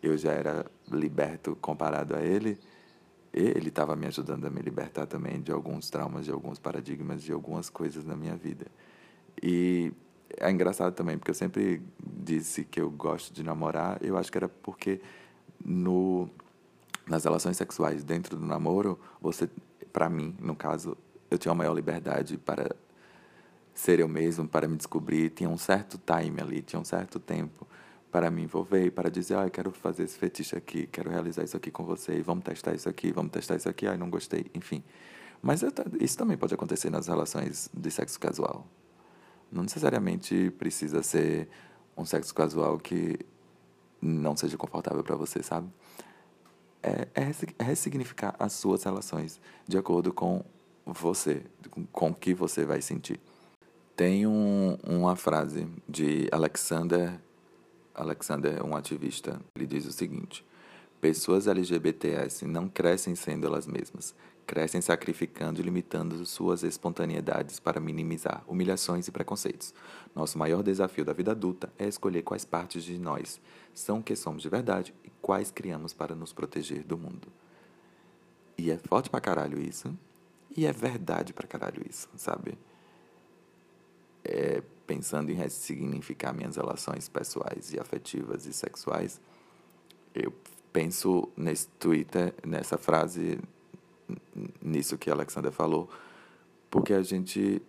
eu 0.00 0.16
já 0.16 0.32
era 0.32 0.66
liberto 0.88 1.56
comparado 1.60 2.14
a 2.14 2.22
ele, 2.22 2.58
ele 3.32 3.68
estava 3.68 3.96
me 3.96 4.06
ajudando 4.06 4.46
a 4.46 4.50
me 4.50 4.60
libertar 4.60 5.06
também 5.06 5.40
de 5.40 5.50
alguns 5.50 5.90
traumas, 5.90 6.24
de 6.24 6.30
alguns 6.30 6.60
paradigmas, 6.60 7.22
de 7.22 7.32
algumas 7.32 7.68
coisas 7.68 8.04
na 8.04 8.14
minha 8.14 8.36
vida. 8.36 8.66
E 9.42 9.92
é 10.38 10.50
engraçado 10.50 10.94
também, 10.94 11.18
porque 11.18 11.30
eu 11.30 11.34
sempre 11.34 11.82
disse 12.04 12.64
que 12.64 12.80
eu 12.80 12.90
gosto 12.90 13.32
de 13.32 13.42
namorar, 13.42 13.98
eu 14.02 14.16
acho 14.16 14.30
que 14.30 14.38
era 14.38 14.48
porque 14.48 15.00
no 15.64 16.28
nas 17.06 17.24
relações 17.24 17.56
sexuais 17.56 18.02
dentro 18.02 18.36
do 18.36 18.46
namoro, 18.46 18.98
você, 19.20 19.48
para 19.92 20.08
mim, 20.08 20.34
no 20.40 20.56
caso, 20.56 20.96
eu 21.30 21.36
tinha 21.36 21.52
uma 21.52 21.58
maior 21.58 21.74
liberdade 21.74 22.38
para 22.38 22.74
ser 23.74 24.00
eu 24.00 24.08
mesmo, 24.08 24.48
para 24.48 24.66
me 24.66 24.76
descobrir, 24.76 25.30
tinha 25.30 25.50
um 25.50 25.58
certo 25.58 25.98
time 25.98 26.40
ali, 26.40 26.62
tinha 26.62 26.80
um 26.80 26.84
certo 26.84 27.18
tempo 27.18 27.66
para 28.10 28.30
me 28.30 28.42
envolver, 28.42 28.90
para 28.92 29.10
dizer, 29.10 29.36
ah, 29.36 29.44
eu 29.44 29.50
quero 29.50 29.72
fazer 29.72 30.04
esse 30.04 30.16
fetiche 30.16 30.56
aqui, 30.56 30.86
quero 30.86 31.10
realizar 31.10 31.42
isso 31.42 31.56
aqui 31.56 31.70
com 31.70 31.84
você, 31.84 32.22
vamos 32.22 32.44
testar 32.44 32.72
isso 32.72 32.88
aqui, 32.88 33.12
vamos 33.12 33.32
testar 33.32 33.56
isso 33.56 33.68
aqui, 33.68 33.86
ai, 33.86 33.96
não 33.96 34.08
gostei, 34.08 34.46
enfim. 34.54 34.82
Mas 35.42 35.62
isso 36.00 36.16
também 36.16 36.36
pode 36.36 36.54
acontecer 36.54 36.90
nas 36.90 37.08
relações 37.08 37.68
de 37.74 37.90
sexo 37.90 38.18
casual. 38.18 38.66
Não 39.50 39.62
necessariamente 39.62 40.50
precisa 40.58 41.02
ser 41.02 41.48
um 41.96 42.04
sexo 42.04 42.34
casual 42.34 42.78
que 42.78 43.18
não 44.00 44.36
seja 44.36 44.56
confortável 44.56 45.02
para 45.02 45.16
você, 45.16 45.42
sabe? 45.42 45.68
É, 46.82 47.08
é, 47.14 47.30
é 47.58 47.62
ressignificar 47.62 48.34
as 48.38 48.52
suas 48.52 48.84
relações 48.84 49.40
de 49.66 49.78
acordo 49.78 50.12
com 50.12 50.44
você, 50.84 51.42
com 51.92 52.10
o 52.10 52.14
que 52.14 52.34
você 52.34 52.64
vai 52.64 52.82
sentir. 52.82 53.18
Tem 53.96 54.26
um, 54.26 54.76
uma 54.84 55.16
frase 55.16 55.66
de 55.88 56.28
Alexander 56.30 57.18
Alexander 57.94 58.64
um 58.64 58.76
ativista. 58.76 59.40
Ele 59.54 59.66
diz 59.66 59.86
o 59.86 59.92
seguinte: 59.92 60.44
Pessoas 61.00 61.46
LGBTS 61.46 62.44
não 62.44 62.68
crescem 62.68 63.14
sendo 63.14 63.46
elas 63.46 63.66
mesmas, 63.66 64.14
crescem 64.46 64.80
sacrificando 64.80 65.60
e 65.60 65.64
limitando 65.64 66.24
suas 66.26 66.62
espontaneidades 66.62 67.58
para 67.58 67.80
minimizar 67.80 68.44
humilhações 68.46 69.08
e 69.08 69.12
preconceitos. 69.12 69.74
Nosso 70.14 70.38
maior 70.38 70.62
desafio 70.62 71.04
da 71.04 71.12
vida 71.12 71.32
adulta 71.32 71.72
é 71.78 71.86
escolher 71.86 72.22
quais 72.22 72.44
partes 72.44 72.84
de 72.84 72.98
nós 72.98 73.40
são 73.72 74.02
que 74.02 74.14
somos 74.14 74.42
de 74.42 74.48
verdade 74.48 74.94
e 75.04 75.10
quais 75.20 75.50
criamos 75.50 75.92
para 75.92 76.14
nos 76.14 76.32
proteger 76.32 76.84
do 76.84 76.96
mundo. 76.96 77.28
E 78.56 78.70
é 78.70 78.78
forte 78.78 79.10
pra 79.10 79.20
caralho 79.20 79.60
isso, 79.60 79.96
e 80.56 80.66
é 80.66 80.72
verdade 80.72 81.32
pra 81.32 81.46
caralho 81.46 81.82
isso, 81.88 82.08
sabe? 82.16 82.56
É, 84.22 84.62
pensando 84.86 85.30
em 85.30 85.34
ressignificar 85.34 86.32
minhas 86.32 86.56
relações 86.56 87.08
pessoais 87.08 87.72
e 87.72 87.80
afetivas 87.80 88.46
e 88.46 88.52
sexuais, 88.52 89.20
eu 90.14 90.32
penso 90.72 91.28
nesse 91.36 91.68
Twitter, 91.78 92.34
nessa 92.46 92.78
frase, 92.78 93.38
nisso 94.62 94.98
que 94.98 95.10
a 95.10 95.12
Alexander 95.12 95.52
falou, 95.52 95.88
porque 96.70 96.92
a 96.92 97.02
gente 97.02 97.62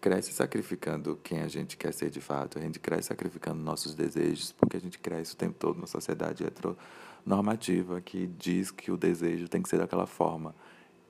cresce 0.00 0.32
sacrificando 0.32 1.18
quem 1.22 1.40
a 1.40 1.48
gente 1.48 1.76
quer 1.76 1.92
ser 1.92 2.10
de 2.10 2.20
fato, 2.20 2.58
a 2.58 2.62
gente 2.62 2.78
cresce 2.78 3.08
sacrificando 3.08 3.62
nossos 3.62 3.94
desejos, 3.94 4.52
porque 4.52 4.76
a 4.76 4.80
gente 4.80 4.98
cresce 4.98 5.34
o 5.34 5.36
tempo 5.36 5.56
todo 5.58 5.76
numa 5.76 5.86
sociedade 5.86 6.44
heteronormativa 6.44 8.00
que 8.00 8.26
diz 8.26 8.70
que 8.70 8.90
o 8.92 8.96
desejo 8.96 9.48
tem 9.48 9.62
que 9.62 9.68
ser 9.68 9.78
daquela 9.78 10.06
forma. 10.06 10.54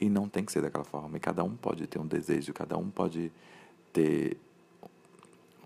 E 0.01 0.09
não 0.09 0.29
tem 0.29 0.45
que 0.45 0.53
ser 0.53 0.63
daquela 0.63 0.85
forma. 0.85 1.17
E 1.17 1.21
cada 1.21 1.43
um 1.43 1.57
pode 1.57 1.87
ter 1.89 1.99
um 1.99 2.07
desejo, 2.07 2.53
cada 2.53 2.79
um 2.79 2.89
pode 2.89 3.33
ter 3.93 4.37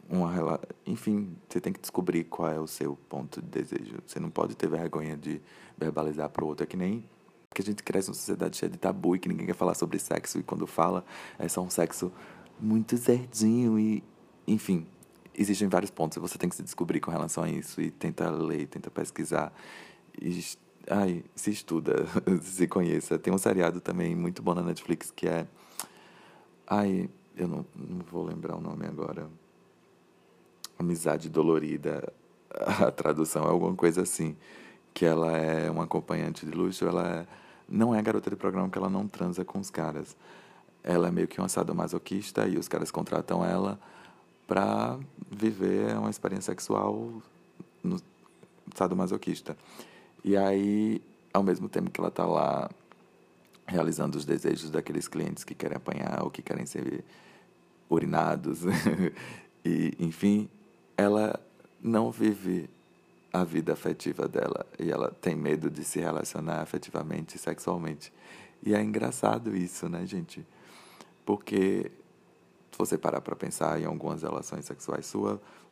uma 0.09 0.59
enfim, 0.87 1.35
você 1.49 1.61
tem 1.61 1.73
que 1.73 1.81
descobrir 1.81 2.25
qual 2.25 2.51
é 2.51 2.59
o 2.59 2.67
seu 2.67 2.97
ponto 3.09 3.41
de 3.41 3.49
desejo. 3.49 3.97
Você 4.07 4.19
não 4.19 4.31
pode 4.31 4.55
ter 4.55 4.69
vergonha 4.69 5.17
de 5.17 5.41
verbalizar 5.77 6.29
para 6.29 6.45
o 6.45 6.49
outro. 6.49 6.65
É 6.65 6.67
que 6.67 6.77
nem 6.77 7.05
que 7.55 7.63
a 7.63 7.65
gente 7.65 7.83
cresce 7.83 8.09
numa 8.09 8.15
sociedade 8.15 8.57
cheia 8.57 8.71
de 8.71 8.79
tabu 8.79 9.17
e 9.17 9.19
que 9.19 9.29
ninguém 9.29 9.47
quer 9.47 9.55
falar 9.55 9.75
sobre 9.75 9.99
sexo 9.99 10.39
e 10.39 10.43
quando 10.43 10.67
fala 10.67 11.05
é 11.39 11.49
só 11.49 11.63
um 11.63 11.71
sexo 11.71 12.13
muito 12.61 12.97
certinho 12.97 13.79
e 13.79 14.03
enfim, 14.47 14.87
existem 15.35 15.69
vários 15.69 15.91
pontos. 15.91 16.19
Você 16.19 16.39
tem 16.39 16.49
que 16.49 16.57
se 16.57 16.63
descobrir 16.63 17.01
com 17.01 17.11
relação 17.11 17.45
a 17.45 17.49
isso 17.49 17.81
e 17.81 17.91
tenta 17.91 18.29
ler, 18.31 18.67
tenta 18.67 18.91
pesquisar 18.91 19.53
e 20.21 20.45
ai, 20.89 21.25
se 21.35 21.51
estuda, 21.51 22.07
se 22.43 22.67
conheça. 22.67 23.19
Tem 23.19 23.33
um 23.33 23.39
seriado 23.39 23.81
também 23.81 24.15
muito 24.15 24.43
bom 24.43 24.55
na 24.55 24.63
Netflix 24.63 25.11
que 25.11 25.29
é 25.29 25.47
ai, 26.67 27.09
eu 27.37 27.49
não, 27.49 27.67
não 27.75 28.05
vou 28.11 28.25
lembrar 28.25 28.57
o 28.57 28.61
nome 28.61 28.87
agora 28.87 29.29
Amizade 30.79 31.29
Dolorida, 31.29 32.13
a 32.51 32.91
tradução 32.91 33.45
é 33.45 33.49
alguma 33.49 33.75
coisa 33.75 34.03
assim, 34.03 34.37
que 34.95 35.05
ela 35.05 35.33
é 35.33 35.71
uma 35.71 35.85
acompanhante 35.85 36.45
de 36.45 36.53
luxo, 36.53 36.87
ela 36.87 37.09
é, 37.09 37.27
não 37.69 37.95
é 37.95 38.03
garota 38.03 38.31
de 38.31 38.37
programa 38.37 38.69
que 38.69 38.79
ela 38.79 38.91
não 38.91 39.09
transa 39.09 39.45
com 39.45 39.59
os 39.59 39.71
caras. 39.71 40.17
Ela 40.85 41.09
é 41.09 41.11
meio 41.11 41.29
que 41.29 41.41
uma 41.41 41.49
sadomasoquista 41.49 42.47
e 42.47 42.59
os 42.59 42.69
caras 42.69 42.91
contratam 42.91 43.45
ela 43.45 43.79
para 44.47 44.99
viver 45.31 45.97
uma 45.97 46.11
experiência 46.11 46.53
sexual 46.53 47.23
no 47.83 48.01
sadomasoquista. 48.75 49.57
E 50.25 50.37
aí, 50.37 51.01
ao 51.33 51.43
mesmo 51.43 51.69
tempo 51.69 51.91
que 51.91 52.01
ela 52.01 52.09
está 52.09 52.27
lá 52.27 52.71
realizando 53.67 54.19
os 54.19 54.25
desejos 54.25 54.71
daqueles 54.71 55.09
clientes 55.09 55.45
que 55.45 55.55
querem 55.55 55.77
apanhar 55.77 56.23
ou 56.23 56.31
que 56.31 56.43
querem 56.43 56.67
ser 56.67 57.05
urinados, 57.89 58.61
e 59.65 59.95
enfim, 59.99 60.49
ela 60.97 61.41
não 61.83 62.11
vive 62.11 62.69
a 63.33 63.45
vida 63.45 63.73
afetiva 63.73 64.29
dela 64.29 64.67
e 64.79 64.91
ela 64.91 65.11
tem 65.21 65.35
medo 65.35 65.71
de 65.71 65.85
se 65.85 66.01
relacionar 66.01 66.61
afetivamente 66.61 67.39
sexualmente. 67.39 68.13
E 68.63 68.75
é 68.75 68.83
engraçado 68.83 69.57
isso, 69.57 69.89
né, 69.89 70.05
gente? 70.07 70.47
Porque 71.25 71.91
se 72.71 72.79
você 72.79 72.99
parar 72.99 73.21
para 73.21 73.35
pensar 73.35 73.81
em 73.81 73.85
algumas 73.85 74.23
relações 74.23 74.65
sexuais 74.65 75.11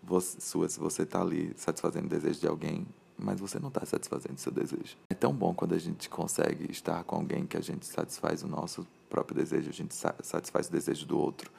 você, 0.03 0.40
suas, 0.40 0.77
você 0.77 1.03
está 1.03 1.20
ali 1.20 1.53
satisfazendo 1.57 2.07
o 2.07 2.09
desejo 2.09 2.40
de 2.40 2.46
alguém, 2.46 2.87
mas 3.18 3.38
você 3.38 3.59
não 3.59 3.68
está 3.68 3.85
satisfazendo 3.85 4.38
seu 4.38 4.51
desejo. 4.51 4.96
É 5.11 5.14
tão 5.14 5.33
bom 5.35 5.55
quando 5.55 5.75
a 5.75 5.79
gente 5.79 6.09
consegue 6.09 6.70
estar 6.70 7.05
com 7.05 7.16
alguém 7.16 7.46
que 7.46 7.57
a 7.57 7.61
gente 7.61 7.85
satisfaz 7.85 8.42
o 8.42 8.49
nosso 8.49 8.87
próprio 9.11 9.37
desejo, 9.37 9.68
a 9.68 9.73
gente 9.73 9.94
satisfaz 9.94 10.68
o 10.68 10.73
desejo 10.73 11.07
do 11.07 11.18
outro 11.18 11.51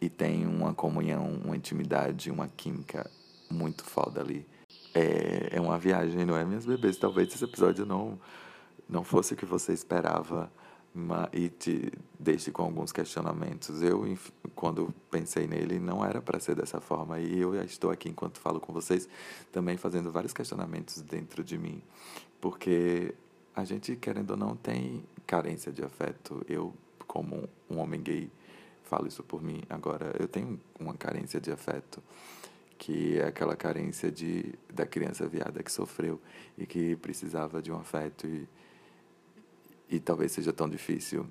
e 0.00 0.08
tem 0.08 0.46
uma 0.46 0.72
comunhão, 0.72 1.40
uma 1.44 1.56
intimidade, 1.56 2.30
uma 2.30 2.48
química 2.48 3.10
muito 3.50 3.84
foda 3.84 4.20
ali. 4.20 4.46
É, 4.98 5.56
é 5.56 5.60
uma 5.60 5.78
viagem, 5.78 6.24
não 6.24 6.36
é, 6.36 6.44
minhas 6.44 6.66
bebês? 6.66 6.96
Talvez 6.96 7.32
esse 7.32 7.44
episódio 7.44 7.86
não, 7.86 8.18
não 8.88 9.04
fosse 9.04 9.34
o 9.34 9.36
que 9.36 9.46
você 9.46 9.72
esperava 9.72 10.50
mas, 10.92 11.28
e 11.32 11.48
te 11.48 11.92
deixe 12.18 12.50
com 12.50 12.62
alguns 12.62 12.90
questionamentos. 12.90 13.80
Eu, 13.80 14.04
quando 14.56 14.92
pensei 15.08 15.46
nele, 15.46 15.78
não 15.78 16.04
era 16.04 16.20
para 16.20 16.40
ser 16.40 16.56
dessa 16.56 16.80
forma 16.80 17.20
e 17.20 17.38
eu 17.38 17.54
estou 17.62 17.92
aqui 17.92 18.08
enquanto 18.08 18.40
falo 18.40 18.58
com 18.58 18.72
vocês 18.72 19.08
também 19.52 19.76
fazendo 19.76 20.10
vários 20.10 20.32
questionamentos 20.32 21.00
dentro 21.02 21.44
de 21.44 21.56
mim, 21.56 21.80
porque 22.40 23.14
a 23.54 23.64
gente, 23.64 23.94
querendo 23.94 24.32
ou 24.32 24.36
não, 24.36 24.56
tem 24.56 25.04
carência 25.26 25.70
de 25.70 25.84
afeto. 25.84 26.44
Eu, 26.48 26.74
como 27.06 27.48
um 27.70 27.78
homem 27.78 28.00
gay, 28.00 28.30
falo 28.84 29.06
isso 29.06 29.22
por 29.22 29.42
mim. 29.42 29.62
Agora, 29.68 30.14
eu 30.18 30.26
tenho 30.26 30.60
uma 30.78 30.94
carência 30.94 31.40
de 31.40 31.52
afeto, 31.52 32.02
que 32.78 33.18
é 33.18 33.26
aquela 33.26 33.56
carência 33.56 34.10
de, 34.10 34.54
da 34.72 34.86
criança 34.86 35.26
viada 35.26 35.62
que 35.62 35.70
sofreu 35.70 36.20
e 36.56 36.64
que 36.64 36.94
precisava 36.96 37.60
de 37.60 37.72
um 37.72 37.76
afeto 37.76 38.26
e, 38.26 38.48
e 39.90 39.98
talvez 39.98 40.32
seja 40.32 40.52
tão 40.52 40.68
difícil 40.68 41.26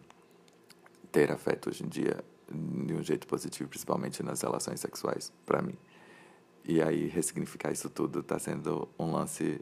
ter 1.11 1.31
afeto 1.31 1.69
hoje 1.69 1.85
em 1.85 1.87
dia 1.87 2.23
de 2.49 2.93
um 2.93 3.01
jeito 3.01 3.25
positivo, 3.25 3.69
principalmente 3.69 4.21
nas 4.21 4.41
relações 4.41 4.79
sexuais, 4.79 5.31
para 5.45 5.61
mim. 5.61 5.75
E 6.65 6.81
aí, 6.81 7.07
ressignificar 7.07 7.71
isso 7.71 7.89
tudo 7.89 8.19
está 8.19 8.37
sendo 8.37 8.89
um 8.99 9.11
lance 9.11 9.61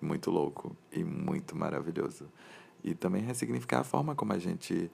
muito 0.00 0.30
louco 0.30 0.76
e 0.92 1.02
muito 1.02 1.56
maravilhoso. 1.56 2.28
E 2.82 2.94
também 2.94 3.22
ressignificar 3.22 3.80
a 3.80 3.84
forma 3.84 4.14
como 4.14 4.32
a 4.32 4.38
gente 4.38 4.90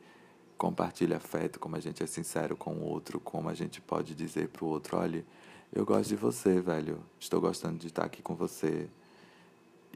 compartilha 0.57 1.17
afeto, 1.17 1.59
como 1.59 1.77
a 1.77 1.81
gente 1.81 2.03
é 2.03 2.07
sincero 2.07 2.57
com 2.57 2.77
o 2.77 2.83
outro, 2.83 3.21
como 3.21 3.49
a 3.49 3.55
gente 3.55 3.81
pode 3.81 4.15
dizer 4.15 4.49
para 4.49 4.65
o 4.65 4.69
outro: 4.69 4.97
olha, 4.97 5.25
eu 5.73 5.87
gosto 5.87 6.09
de 6.09 6.17
você, 6.17 6.61
velho, 6.61 7.01
estou 7.19 7.41
gostando 7.41 7.79
de 7.79 7.87
estar 7.87 8.05
aqui 8.05 8.21
com 8.21 8.35
você. 8.35 8.89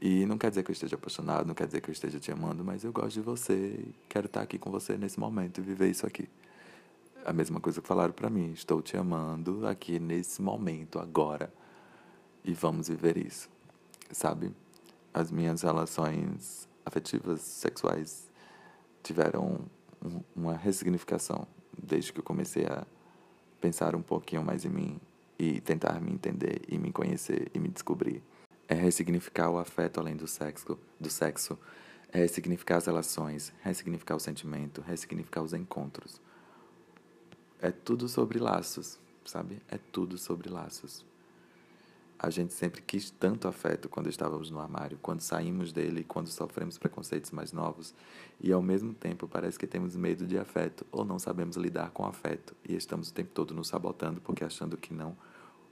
E 0.01 0.25
não 0.25 0.37
quer 0.37 0.49
dizer 0.49 0.63
que 0.63 0.71
eu 0.71 0.73
esteja 0.73 0.95
apaixonado, 0.95 1.45
não 1.45 1.53
quer 1.53 1.67
dizer 1.67 1.81
que 1.81 1.89
eu 1.89 1.93
esteja 1.93 2.17
te 2.17 2.31
amando, 2.31 2.63
mas 2.63 2.83
eu 2.85 2.93
gosto 2.93 3.15
de 3.15 3.21
você 3.21 3.93
quero 4.07 4.27
estar 4.27 4.41
aqui 4.41 4.57
com 4.57 4.71
você 4.71 4.97
nesse 4.97 5.19
momento 5.19 5.59
e 5.59 5.61
viver 5.61 5.89
isso 5.89 6.05
aqui. 6.05 6.29
A 7.25 7.33
mesma 7.33 7.59
coisa 7.59 7.81
que 7.81 7.87
falaram 7.87 8.13
para 8.13 8.29
mim: 8.29 8.51
estou 8.53 8.81
te 8.81 8.95
amando 8.95 9.67
aqui 9.67 9.99
nesse 9.99 10.41
momento, 10.41 10.97
agora. 10.97 11.53
E 12.43 12.53
vamos 12.53 12.87
viver 12.87 13.17
isso, 13.17 13.49
sabe? 14.11 14.53
As 15.13 15.31
minhas 15.31 15.61
relações 15.61 16.69
afetivas, 16.85 17.41
sexuais, 17.41 18.31
tiveram 19.03 19.59
uma 20.35 20.55
ressignificação 20.55 21.47
desde 21.77 22.13
que 22.13 22.19
eu 22.19 22.23
comecei 22.23 22.65
a 22.65 22.85
pensar 23.59 23.95
um 23.95 24.01
pouquinho 24.01 24.43
mais 24.43 24.63
em 24.63 24.69
mim 24.69 25.01
e 25.37 25.59
tentar 25.61 25.99
me 26.01 26.11
entender 26.11 26.61
e 26.67 26.77
me 26.77 26.91
conhecer 26.91 27.49
e 27.53 27.59
me 27.59 27.69
descobrir. 27.69 28.23
é 28.67 28.73
ressignificar 28.73 29.49
o 29.51 29.59
afeto 29.59 29.99
além 29.99 30.15
do 30.15 30.27
sexo, 30.27 30.79
do 30.99 31.09
sexo, 31.09 31.57
é 32.11 32.19
ressignificar 32.19 32.77
as 32.77 32.85
relações, 32.85 33.53
ressignificar 33.61 34.15
o 34.15 34.19
sentimento, 34.19 34.81
ressignificar 34.81 35.41
os 35.43 35.53
encontros. 35.53 36.19
É 37.61 37.71
tudo 37.71 38.07
sobre 38.07 38.39
laços, 38.39 38.99
sabe? 39.23 39.61
É 39.69 39.77
tudo 39.77 40.17
sobre 40.17 40.49
laços. 40.49 41.05
A 42.17 42.29
gente 42.29 42.53
sempre 42.53 42.81
quis 42.81 43.11
tanto 43.11 43.47
afeto 43.47 43.89
quando 43.89 44.09
estávamos 44.09 44.49
no 44.49 44.59
armário, 44.59 44.97
quando 45.01 45.19
saímos 45.19 45.73
dele, 45.73 46.03
quando 46.03 46.27
sofremos 46.27 46.77
preconceitos 46.77 47.31
mais 47.31 47.51
novos, 47.51 47.93
e 48.39 48.51
ao 48.51 48.61
mesmo 48.61 48.93
tempo 48.93 49.27
parece 49.27 49.59
que 49.59 49.67
temos 49.67 49.95
medo 49.95 50.25
de 50.25 50.37
afeto 50.37 50.85
ou 50.91 51.03
não 51.03 51.19
sabemos 51.19 51.57
lidar 51.57 51.91
com 51.91 52.05
afeto 52.05 52.55
e 52.67 52.75
estamos 52.75 53.09
o 53.09 53.13
tempo 53.13 53.31
todo 53.33 53.53
nos 53.53 53.67
sabotando 53.67 54.21
porque 54.21 54.43
achando 54.43 54.77
que 54.77 54.93
não 54.93 55.15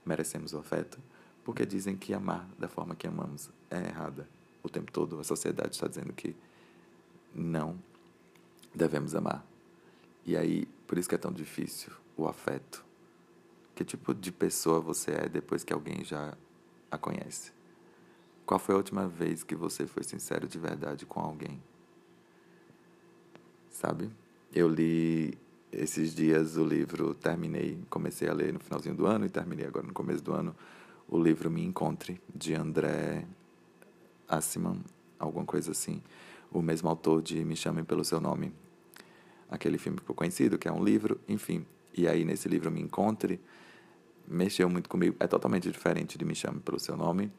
merecemos 0.04 0.52
o 0.52 0.58
afeto, 0.58 0.98
porque 1.42 1.64
dizem 1.64 1.96
que 1.96 2.12
amar 2.12 2.46
da 2.58 2.68
forma 2.68 2.94
que 2.94 3.06
amamos 3.06 3.50
é 3.70 3.78
errada. 3.88 4.28
O 4.62 4.68
tempo 4.68 4.92
todo 4.92 5.18
a 5.18 5.24
sociedade 5.24 5.74
está 5.74 5.88
dizendo 5.88 6.12
que 6.12 6.36
não 7.34 7.78
devemos 8.74 9.14
amar. 9.14 9.44
E 10.26 10.36
aí, 10.36 10.66
por 10.86 10.98
isso 10.98 11.08
que 11.08 11.14
é 11.14 11.18
tão 11.18 11.32
difícil 11.32 11.92
o 12.16 12.26
afeto. 12.26 12.83
Que 13.74 13.84
tipo 13.84 14.14
de 14.14 14.30
pessoa 14.30 14.80
você 14.80 15.10
é 15.12 15.28
depois 15.28 15.64
que 15.64 15.72
alguém 15.72 16.04
já 16.04 16.36
a 16.90 16.96
conhece? 16.96 17.52
Qual 18.46 18.60
foi 18.60 18.74
a 18.74 18.78
última 18.78 19.08
vez 19.08 19.42
que 19.42 19.54
você 19.54 19.86
foi 19.86 20.04
sincero 20.04 20.46
de 20.46 20.58
verdade 20.58 21.06
com 21.06 21.20
alguém? 21.20 21.62
Sabe? 23.70 24.10
Eu 24.52 24.68
li 24.68 25.36
esses 25.72 26.14
dias 26.14 26.56
o 26.56 26.64
livro, 26.64 27.14
terminei, 27.14 27.78
comecei 27.90 28.28
a 28.28 28.32
ler 28.32 28.52
no 28.52 28.60
finalzinho 28.60 28.94
do 28.94 29.06
ano 29.06 29.26
e 29.26 29.28
terminei 29.28 29.66
agora 29.66 29.86
no 29.86 29.92
começo 29.92 30.22
do 30.22 30.32
ano, 30.32 30.54
o 31.08 31.18
livro 31.18 31.50
Me 31.50 31.64
Encontre, 31.64 32.20
de 32.32 32.54
André 32.54 33.26
Assiman, 34.28 34.78
alguma 35.18 35.44
coisa 35.44 35.72
assim. 35.72 36.00
O 36.50 36.62
mesmo 36.62 36.88
autor 36.88 37.20
de 37.20 37.44
Me 37.44 37.56
Chamem 37.56 37.82
Pelo 37.84 38.04
Seu 38.04 38.20
Nome. 38.20 38.52
Aquele 39.50 39.76
filme 39.78 39.96
que 39.96 40.02
ficou 40.02 40.14
conhecido, 40.14 40.58
que 40.58 40.68
é 40.68 40.72
um 40.72 40.82
livro, 40.82 41.20
enfim. 41.28 41.66
E 41.92 42.06
aí, 42.06 42.24
nesse 42.24 42.48
livro 42.48 42.70
Me 42.70 42.80
Encontre, 42.80 43.40
mexeu 44.26 44.68
muito 44.68 44.88
comigo. 44.88 45.16
É 45.20 45.26
totalmente 45.26 45.70
diferente 45.70 46.18
de 46.18 46.24
Me 46.24 46.34
Chame 46.34 46.60
Pelo 46.60 46.78
Seu 46.78 46.96
Nome, 46.96 47.30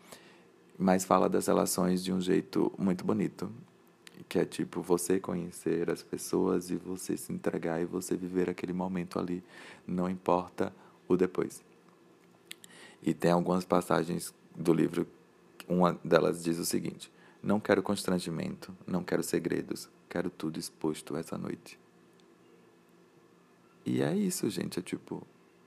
mas 0.77 1.05
fala 1.05 1.29
das 1.29 1.47
relações 1.47 2.03
de 2.03 2.11
um 2.11 2.21
jeito 2.21 2.71
muito 2.77 3.05
bonito. 3.05 3.51
Que 4.29 4.39
é 4.39 4.45
tipo 4.45 4.81
você 4.81 5.19
conhecer 5.19 5.89
as 5.89 6.01
pessoas 6.01 6.69
e 6.69 6.75
você 6.75 7.17
se 7.17 7.33
entregar 7.33 7.81
e 7.81 7.85
você 7.85 8.15
viver 8.15 8.49
aquele 8.49 8.73
momento 8.73 9.19
ali, 9.19 9.43
não 9.85 10.09
importa 10.09 10.73
o 11.07 11.17
depois. 11.17 11.63
E 13.03 13.13
tem 13.13 13.31
algumas 13.31 13.65
passagens 13.65 14.33
do 14.55 14.73
livro, 14.73 15.05
uma 15.67 15.99
delas 16.03 16.43
diz 16.43 16.57
o 16.57 16.65
seguinte: 16.65 17.11
Não 17.43 17.59
quero 17.59 17.83
constrangimento, 17.83 18.75
não 18.87 19.03
quero 19.03 19.21
segredos, 19.21 19.89
quero 20.09 20.29
tudo 20.29 20.59
exposto 20.59 21.15
essa 21.15 21.37
noite. 21.37 21.77
E 23.85 24.01
é 24.01 24.15
isso, 24.15 24.49
gente. 24.49 24.79
É 24.79 24.81
tipo, 24.81 25.21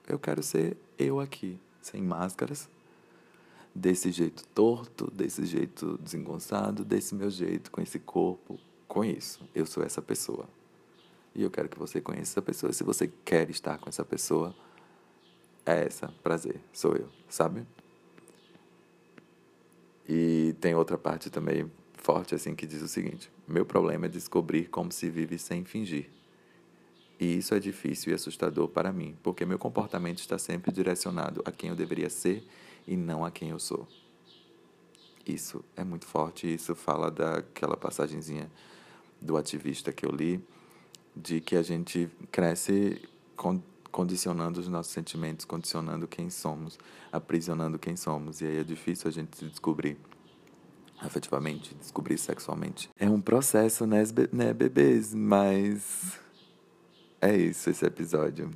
eu 0.09 0.19
quero 0.19 0.43
ser 0.43 0.77
eu 0.99 1.21
aqui, 1.21 1.61
sem 1.81 2.03
máscaras, 2.03 2.69
desse 3.75 4.11
jeito 4.11 4.45
torto, 4.49 5.11
desse 5.11 5.47
jeito 5.47 5.99
desengonçado, 5.99 6.85
desse 6.85 7.15
meu 7.15 7.31
jeito, 7.31 7.71
com 7.71 7.81
esse 7.81 7.99
corpo, 7.99 8.59
com 8.87 9.05
isso. 9.05 9.49
Eu 9.55 9.65
sou 9.65 9.83
essa 9.83 10.03
pessoa. 10.03 10.49
E 11.35 11.43
eu 11.43 11.51
quero 11.51 11.69
que 11.69 11.79
você 11.79 12.01
conheça 12.01 12.33
essa 12.33 12.43
pessoa. 12.43 12.73
Se 12.73 12.83
você 12.83 13.09
quer 13.25 13.49
estar 13.51 13.79
com 13.79 13.89
essa 13.89 14.05
pessoa, 14.05 14.55
é 15.65 15.85
essa, 15.85 16.09
prazer, 16.23 16.61
sou 16.73 16.97
eu, 16.97 17.09
sabe? 17.29 17.67
E 20.09 20.57
tem 20.61 20.75
outra 20.75 20.97
parte 20.97 21.29
também 21.29 21.71
forte 21.95 22.35
assim 22.35 22.55
que 22.55 22.67
diz 22.67 22.81
o 22.81 22.89
seguinte: 22.89 23.31
meu 23.47 23.67
problema 23.67 24.07
é 24.07 24.09
descobrir 24.09 24.69
como 24.69 24.91
se 24.91 25.11
vive 25.11 25.39
sem 25.39 25.65
fingir. 25.65 26.11
E 27.19 27.39
isso 27.39 27.55
é 27.55 27.59
difícil 27.59 28.13
e 28.13 28.15
assustador 28.15 28.69
para 28.69 28.93
mim, 28.93 29.17
porque 29.23 29.45
meu 29.45 29.59
comportamento 29.59 30.19
está 30.19 30.39
sempre 30.39 30.71
direcionado 30.71 31.43
a 31.45 31.51
quem 31.51 31.71
eu 31.71 31.77
deveria 31.77 32.09
ser 32.09 32.47
e 32.87 32.97
não 32.97 33.25
a 33.25 33.31
quem 33.31 33.51
eu 33.51 33.59
sou. 33.59 33.89
Isso 35.27 35.65
é 35.77 35.85
muito 35.85 36.07
forte, 36.07 36.53
isso 36.53 36.75
fala 36.75 37.11
daquela 37.11 37.77
passagenzinha 37.77 38.51
do 39.21 39.37
ativista 39.37 39.93
que 39.93 40.07
eu 40.07 40.11
li, 40.11 40.43
de 41.15 41.41
que 41.41 41.57
a 41.57 41.63
gente 41.63 42.09
cresce 42.31 43.03
condicionando 43.91 44.61
os 44.61 44.69
nossos 44.69 44.93
sentimentos, 44.93 45.45
condicionando 45.45 46.07
quem 46.07 46.31
somos, 46.31 46.79
aprisionando 47.11 47.79
quem 47.79 47.97
somos, 47.97 48.41
e 48.41 48.47
aí 48.47 48.59
é 48.59 48.65
difícil 48.65 49.09
a 49.09 49.13
gente 49.13 49.37
se 49.37 49.45
descobrir 49.47 49.99
afetivamente, 51.01 51.75
descobrir 51.75 52.17
sexualmente. 52.17 52.89
É 52.97 53.09
um 53.11 53.21
processo, 53.21 53.87
né, 53.87 54.03
né 54.33 54.53
bebês? 54.53 55.15
Mas 55.15 56.19
é 57.21 57.37
isso, 57.37 57.69
esse 57.69 57.85
episódio. 57.85 58.49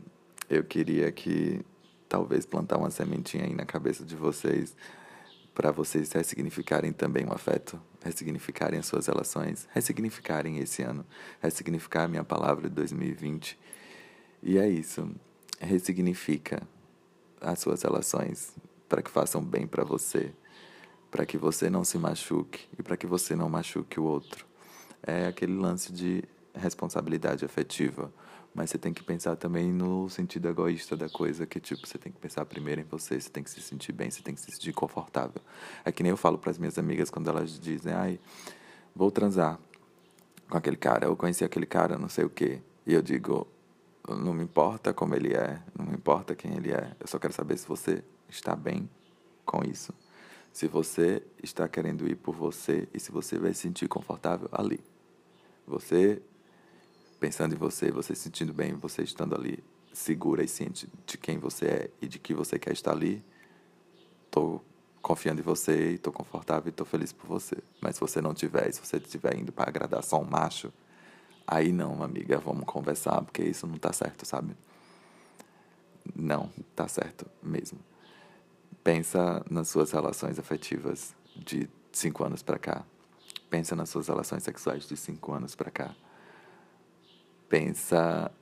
Eu 0.49 0.63
queria 0.63 1.11
que 1.11 1.61
talvez 2.09 2.47
plantar 2.47 2.79
uma 2.79 2.91
sementinha 2.91 3.45
aí 3.45 3.55
na 3.55 3.67
cabeça 3.67 4.05
de 4.05 4.15
vocês 4.15 4.77
para 5.53 5.73
vocês 5.73 6.13
ressignificarem 6.13 6.93
também 6.93 7.27
o 7.27 7.33
afeto, 7.33 7.81
ressignificarem 8.05 8.79
as 8.79 8.87
suas 8.87 9.07
relações, 9.07 9.69
ressignificarem 9.73 10.59
esse 10.59 10.83
ano, 10.83 11.05
ressignificar 11.41 12.05
a 12.05 12.09
minha 12.09 12.23
palavra 12.23 12.69
de 12.69 12.75
2020. 12.77 13.59
E 14.43 14.57
é 14.59 14.69
isso. 14.69 15.11
Ressignifica 15.59 16.63
as 17.41 17.59
suas 17.59 17.83
relações 17.83 18.55
para 18.89 19.03
que 19.03 19.11
façam 19.11 19.43
bem 19.43 19.67
para 19.67 19.83
você, 19.85 20.33
para 21.11 21.27
que 21.27 21.37
você 21.37 21.69
não 21.69 21.83
se 21.83 21.99
machuque 21.99 22.69
e 22.79 22.83
para 22.83 22.97
que 22.97 23.09
você 23.09 23.35
não 23.35 23.49
machuque 23.49 23.99
o 23.99 24.05
outro. 24.05 24.47
É 25.03 25.27
aquele 25.27 25.55
lance 25.55 25.93
de 25.93 26.23
responsabilidade 26.55 27.45
afetiva 27.45 28.13
mas 28.55 28.71
você 28.71 28.79
tem 28.79 28.93
que 28.93 29.03
pensar 29.03 29.37
também 29.37 29.73
no 29.73 30.09
sentido 30.11 30.49
egoísta 30.49 30.97
da 30.97 31.09
coisa, 31.09 31.47
que 31.47 31.59
tipo, 31.59 31.87
você 31.87 31.97
tem 31.97 32.13
que 32.13 32.19
pensar 32.19 32.45
primeiro 32.45 32.81
em 32.81 32.85
você, 32.85 33.19
você 33.19 33.31
tem 33.31 33.43
que 33.43 33.51
se 33.51 33.63
sentir 33.63 33.93
bem, 33.93 34.11
você 34.11 34.23
tem 34.23 34.35
que 34.35 34.41
se 34.41 34.51
sentir 34.53 34.73
confortável. 34.73 35.41
É 35.85 35.91
que 35.91 36.03
nem 36.03 36.11
eu 36.11 36.17
falo 36.17 36.37
para 36.37 36.51
as 36.51 36.59
minhas 36.59 36.79
amigas 36.79 37.11
quando 37.11 37.29
elas 37.31 37.59
dizem, 37.59 37.93
ai, 37.93 38.21
vou 38.95 39.11
transar 39.11 39.59
com 40.51 40.59
aquele 40.59 40.77
cara, 40.77 41.07
eu 41.07 41.17
conheci 41.17 41.45
aquele 41.45 41.65
cara, 41.65 41.99
não 41.99 42.11
sei 42.11 42.25
o 42.25 42.31
quê. 42.31 42.61
E 42.87 42.93
eu 42.93 43.01
digo, 43.01 43.47
não 44.07 44.35
me 44.35 44.45
importa 44.45 44.93
como 44.93 45.15
ele 45.15 45.33
é, 45.33 45.59
não 45.79 45.87
me 45.87 45.95
importa 45.95 46.35
quem 46.35 46.55
ele 46.55 46.73
é, 46.73 46.95
eu 47.01 47.07
só 47.07 47.19
quero 47.19 47.33
saber 47.33 47.57
se 47.57 47.67
você 47.67 48.05
está 48.29 48.55
bem 48.55 48.89
com 49.47 49.65
isso. 49.65 49.95
Se 50.53 50.67
você 50.67 51.23
está 51.43 51.67
querendo 51.67 52.07
ir 52.07 52.17
por 52.17 52.35
você 52.35 52.87
e 52.93 53.01
se 53.01 53.11
você 53.11 53.39
vai 53.39 53.55
se 53.55 53.61
sentir 53.61 53.89
confortável 53.89 54.51
ali. 54.53 54.81
Você 55.67 56.21
pensando 57.23 57.55
em 57.55 57.57
você, 57.57 57.93
você 57.93 58.17
se 58.17 58.23
sentindo 58.23 58.53
bem, 58.53 58.75
você 58.75 59.05
estando 59.05 59.37
ali 59.37 59.63
segura 59.93 60.43
e 60.43 60.49
ciente 60.49 60.89
de 61.07 61.17
quem 61.17 61.39
você 61.39 61.67
é 61.67 61.91
e 62.01 62.09
de 62.09 62.19
que 62.19 62.35
você 62.35 62.59
quer 62.59 62.73
estar 62.73 62.91
ali, 62.91 63.25
tô 64.29 64.61
confiando 65.01 65.41
em 65.41 65.45
você 65.45 65.93
e 65.93 65.99
tô 65.99 66.11
confortável 66.11 66.69
e 66.69 66.73
tô 66.73 66.85
feliz 66.85 67.13
por 67.13 67.29
você. 67.29 67.59
Mas 67.81 67.95
se 67.95 68.01
você 68.01 68.21
não 68.21 68.35
tiver, 68.35 68.73
se 68.73 68.85
você 68.85 68.97
estiver 68.97 69.39
indo 69.39 69.53
para 69.53 69.71
agradar 69.71 70.03
só 70.03 70.21
um 70.21 70.25
macho, 70.25 70.73
aí 71.47 71.71
não, 71.71 72.03
amiga, 72.03 72.39
vamos 72.39 72.65
conversar, 72.65 73.23
porque 73.23 73.45
isso 73.45 73.69
não 73.69 73.79
tá 73.79 73.93
certo, 73.93 74.27
sabe? 74.27 74.57
Não, 76.17 76.51
tá 76.75 76.89
certo 76.89 77.31
mesmo. 77.41 77.79
Pensa 78.83 79.47
nas 79.49 79.69
suas 79.69 79.93
relações 79.93 80.41
afetivas 80.41 81.15
de 81.37 81.71
cinco 81.93 82.25
anos 82.25 82.43
para 82.43 82.59
cá. 82.59 82.85
Pensa 83.49 83.77
nas 83.77 83.91
suas 83.91 84.09
relações 84.09 84.43
sexuais 84.43 84.89
de 84.89 84.97
cinco 84.97 85.33
anos 85.33 85.55
para 85.55 85.71
cá 85.71 85.95
pensa 87.53 88.33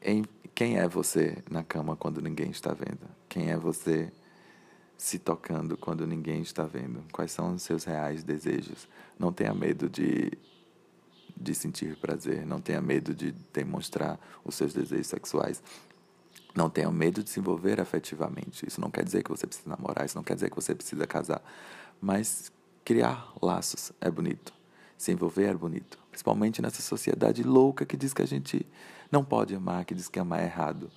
em 0.00 0.24
quem 0.54 0.78
é 0.78 0.86
você 0.86 1.42
na 1.50 1.64
cama 1.64 1.96
quando 1.96 2.22
ninguém 2.22 2.48
está 2.52 2.72
vendo. 2.72 3.10
Quem 3.28 3.50
é 3.50 3.56
você 3.56 4.12
se 4.96 5.18
tocando 5.18 5.76
quando 5.76 6.06
ninguém 6.06 6.42
está 6.42 6.62
vendo. 6.62 7.02
Quais 7.12 7.32
são 7.32 7.54
os 7.54 7.62
seus 7.64 7.82
reais 7.82 8.22
desejos. 8.22 8.88
Não 9.18 9.32
tenha 9.32 9.52
medo 9.52 9.90
de, 9.90 10.30
de 11.36 11.54
sentir 11.56 11.96
prazer. 11.96 12.46
Não 12.46 12.60
tenha 12.60 12.80
medo 12.80 13.12
de 13.12 13.32
demonstrar 13.52 14.16
os 14.44 14.54
seus 14.54 14.72
desejos 14.72 15.08
sexuais. 15.08 15.60
Não 16.54 16.70
tenha 16.70 16.90
medo 16.92 17.24
de 17.24 17.30
se 17.30 17.40
envolver 17.40 17.80
afetivamente. 17.80 18.64
Isso 18.64 18.80
não 18.80 18.92
quer 18.92 19.02
dizer 19.02 19.24
que 19.24 19.30
você 19.30 19.44
precisa 19.44 19.70
namorar, 19.70 20.06
isso 20.06 20.16
não 20.16 20.22
quer 20.22 20.34
dizer 20.34 20.50
que 20.50 20.54
você 20.54 20.72
precisa 20.72 21.04
casar. 21.04 21.42
Mas 22.00 22.52
criar 22.84 23.32
laços 23.42 23.90
é 24.00 24.08
bonito. 24.08 24.61
Se 25.02 25.10
envolver 25.10 25.46
é 25.46 25.52
bonito. 25.54 25.98
Principalmente 26.10 26.62
nessa 26.62 26.80
sociedade 26.80 27.42
louca 27.42 27.84
que 27.84 27.96
diz 27.96 28.14
que 28.14 28.22
a 28.22 28.26
gente 28.26 28.64
não 29.10 29.24
pode 29.24 29.52
amar, 29.52 29.84
que 29.84 29.96
diz 29.96 30.08
que 30.08 30.20
amar 30.20 30.38
é 30.38 30.44
errado. 30.44 30.92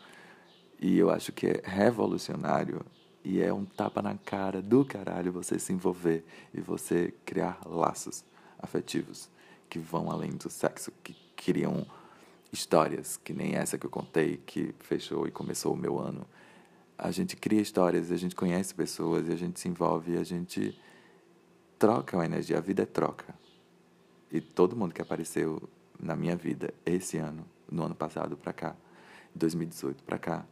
E 0.79 0.95
eu 0.95 1.09
acho 1.09 1.31
que 1.31 1.47
é 1.47 1.61
revolucionário 1.63 2.85
e 3.23 3.41
é 3.41 3.51
um 3.51 3.65
tapa 3.65 4.03
na 4.03 4.15
cara 4.15 4.61
do 4.61 4.85
caralho 4.85 5.31
você 5.31 5.57
se 5.57 5.73
envolver 5.73 6.23
e 6.53 6.61
você 6.61 7.15
criar 7.25 7.59
laços 7.65 8.23
afetivos 8.59 9.27
que 9.67 9.79
vão 9.79 10.11
além 10.11 10.33
do 10.33 10.51
sexo, 10.51 10.91
que 11.03 11.15
criam 11.35 11.83
histórias, 12.53 13.17
que 13.17 13.33
nem 13.33 13.55
essa 13.55 13.75
que 13.75 13.87
eu 13.87 13.89
contei, 13.89 14.37
que 14.45 14.75
fechou 14.81 15.27
e 15.27 15.31
começou 15.31 15.73
o 15.73 15.75
meu 15.75 15.97
ano. 15.97 16.27
A 16.95 17.09
gente 17.09 17.35
cria 17.35 17.59
histórias, 17.59 18.11
a 18.11 18.17
gente 18.17 18.35
conhece 18.35 18.71
pessoas, 18.71 19.27
a 19.27 19.35
gente 19.35 19.59
se 19.59 19.67
envolve, 19.67 20.15
a 20.15 20.23
gente 20.23 20.79
troca 21.79 22.15
uma 22.15 22.25
energia, 22.25 22.59
a 22.59 22.61
vida 22.61 22.83
é 22.83 22.85
troca. 22.85 23.33
E 24.35 24.41
todo 24.41 24.75
mundo 24.75 24.93
que 24.93 25.01
apareceu 25.01 25.61
na 25.97 26.13
minha 26.13 26.35
vida 26.35 26.73
esse 26.85 27.15
ano, 27.15 27.45
no 27.71 27.85
ano 27.85 27.95
passado 27.95 28.35
para 28.35 28.51
cá, 28.51 28.75
2018 29.33 30.03
para 30.03 30.19
cá, 30.19 30.45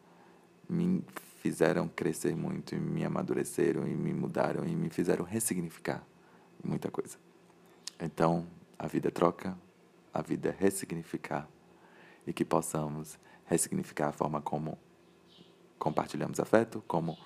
me 0.70 1.04
fizeram 1.42 1.90
crescer 1.90 2.34
muito, 2.34 2.74
e 2.74 2.80
me 2.80 3.04
amadureceram 3.04 3.86
e 3.86 3.94
me 3.94 4.14
mudaram 4.14 4.66
e 4.66 4.74
me 4.74 4.90
fizeram 4.90 5.26
ressignificar 5.26 6.02
muita 6.64 6.90
coisa. 6.90 7.18
Então, 8.00 8.48
a 8.80 8.88
vida 8.88 9.12
troca, 9.12 9.58
a 10.14 10.22
vida 10.22 10.48
é 10.48 10.64
ressignificar 10.64 11.46
e 12.26 12.32
que 12.32 12.46
possamos 12.46 13.20
ressignificar 13.44 14.08
a 14.08 14.14
forma 14.14 14.42
como 14.42 14.80
compartilhamos 15.78 16.40
afeto, 16.40 16.82
como, 16.88 17.18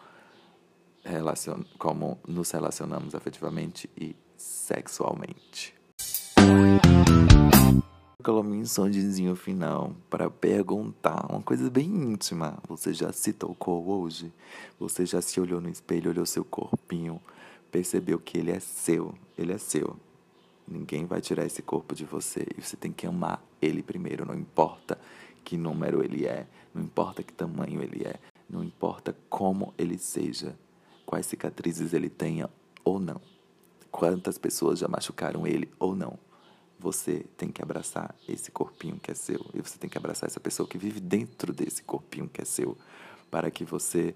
relacion... 1.04 1.64
como 1.78 2.18
nos 2.28 2.50
relacionamos 2.50 3.14
afetivamente 3.14 3.88
e 3.96 4.16
sexualmente. 4.36 5.77
Um 8.68 8.70
sonzinho 8.70 9.34
final 9.34 9.96
para 10.10 10.30
perguntar 10.30 11.26
uma 11.32 11.42
coisa 11.42 11.70
bem 11.70 11.86
íntima. 11.86 12.58
Você 12.68 12.94
já 12.94 13.14
se 13.14 13.32
tocou 13.32 13.88
hoje? 13.88 14.34
Você 14.78 15.06
já 15.06 15.22
se 15.22 15.40
olhou 15.40 15.62
no 15.62 15.70
espelho, 15.70 16.12
olhou 16.12 16.26
seu 16.26 16.44
corpinho, 16.44 17.22
percebeu 17.72 18.20
que 18.20 18.38
ele 18.38 18.52
é 18.52 18.60
seu? 18.60 19.16
Ele 19.38 19.54
é 19.54 19.58
seu. 19.58 19.96
Ninguém 20.68 21.06
vai 21.06 21.22
tirar 21.22 21.46
esse 21.46 21.62
corpo 21.62 21.96
de 21.96 22.04
você 22.04 22.46
e 22.58 22.62
você 22.62 22.76
tem 22.76 22.92
que 22.92 23.08
amar 23.08 23.42
ele 23.62 23.82
primeiro, 23.82 24.26
não 24.26 24.36
importa 24.36 25.00
que 25.46 25.56
número 25.56 26.04
ele 26.04 26.26
é, 26.26 26.46
não 26.74 26.84
importa 26.84 27.24
que 27.24 27.32
tamanho 27.32 27.82
ele 27.82 28.04
é, 28.06 28.20
não 28.50 28.62
importa 28.62 29.16
como 29.30 29.74
ele 29.78 29.98
seja, 29.98 30.58
quais 31.06 31.26
cicatrizes 31.26 31.94
ele 31.94 32.10
tenha 32.10 32.50
ou 32.84 33.00
não, 33.00 33.22
quantas 33.90 34.38
pessoas 34.38 34.80
já 34.80 34.90
machucaram 34.90 35.48
ele 35.48 35.72
ou 35.80 35.96
não. 35.96 36.27
Você 36.88 37.26
tem 37.36 37.52
que 37.52 37.62
abraçar 37.62 38.16
esse 38.30 38.50
corpinho 38.50 38.98
que 38.98 39.12
é 39.12 39.14
seu 39.14 39.46
e 39.54 39.60
você 39.60 39.78
tem 39.78 39.90
que 39.90 39.98
abraçar 39.98 40.30
essa 40.30 40.40
pessoa 40.40 40.66
que 40.66 40.78
vive 40.78 41.02
dentro 41.02 41.52
desse 41.52 41.84
corpinho 41.84 42.30
que 42.30 42.42
é 42.42 42.46
seu, 42.46 42.78
para 43.30 43.52
que 43.52 43.66
você 43.66 44.16